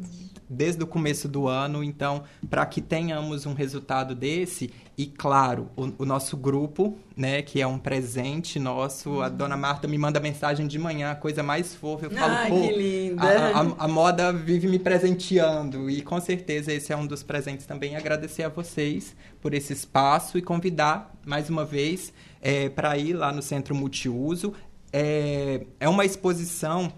[0.49, 1.83] desde o começo do ano.
[1.83, 7.61] Então, para que tenhamos um resultado desse, e claro, o, o nosso grupo, né, que
[7.61, 11.75] é um presente nosso, a dona Marta me manda mensagem de manhã, a coisa mais
[11.75, 12.07] fofa.
[12.07, 13.21] Eu falo, Ai, pô, que linda.
[13.23, 15.89] a, a- a moda vive me presenteando.
[15.89, 17.95] E com certeza esse é um dos presentes também.
[17.95, 22.11] Agradecer a vocês por esse espaço e convidar mais uma vez
[22.75, 24.53] para ir lá no Centro Multiuso.
[24.91, 26.91] É, é uma exposição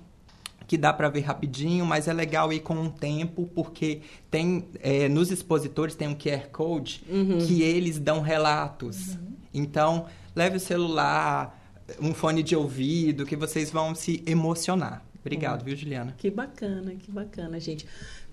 [0.71, 3.99] que dá para ver rapidinho, mas é legal ir com um tempo, porque
[4.29, 7.39] tem é, nos expositores tem um QR Code Uhum.
[7.45, 9.17] que eles dão relatos.
[9.53, 11.61] Então, leve o celular,
[11.99, 15.03] um fone de ouvido, que vocês vão se emocionar.
[15.19, 16.15] Obrigado, viu, Juliana?
[16.17, 17.85] Que bacana, que bacana, gente.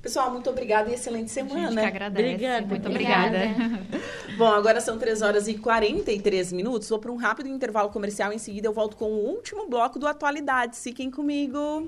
[0.09, 1.83] Pessoal, muito obrigada e excelente semana.
[1.83, 2.33] que agradece.
[2.35, 2.67] Obrigada.
[2.67, 3.39] Muito Obrigada.
[3.45, 4.03] obrigada.
[4.39, 6.89] Bom, agora são 3 horas e 43 minutos.
[6.89, 8.33] Vou para um rápido intervalo comercial.
[8.33, 10.83] Em seguida, eu volto com o último bloco do Atualidades.
[10.83, 11.85] Fiquem comigo.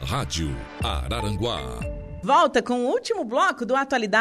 [0.00, 1.60] Rádio Araranguá.
[2.22, 4.14] Volta com o último bloco do Atualidades.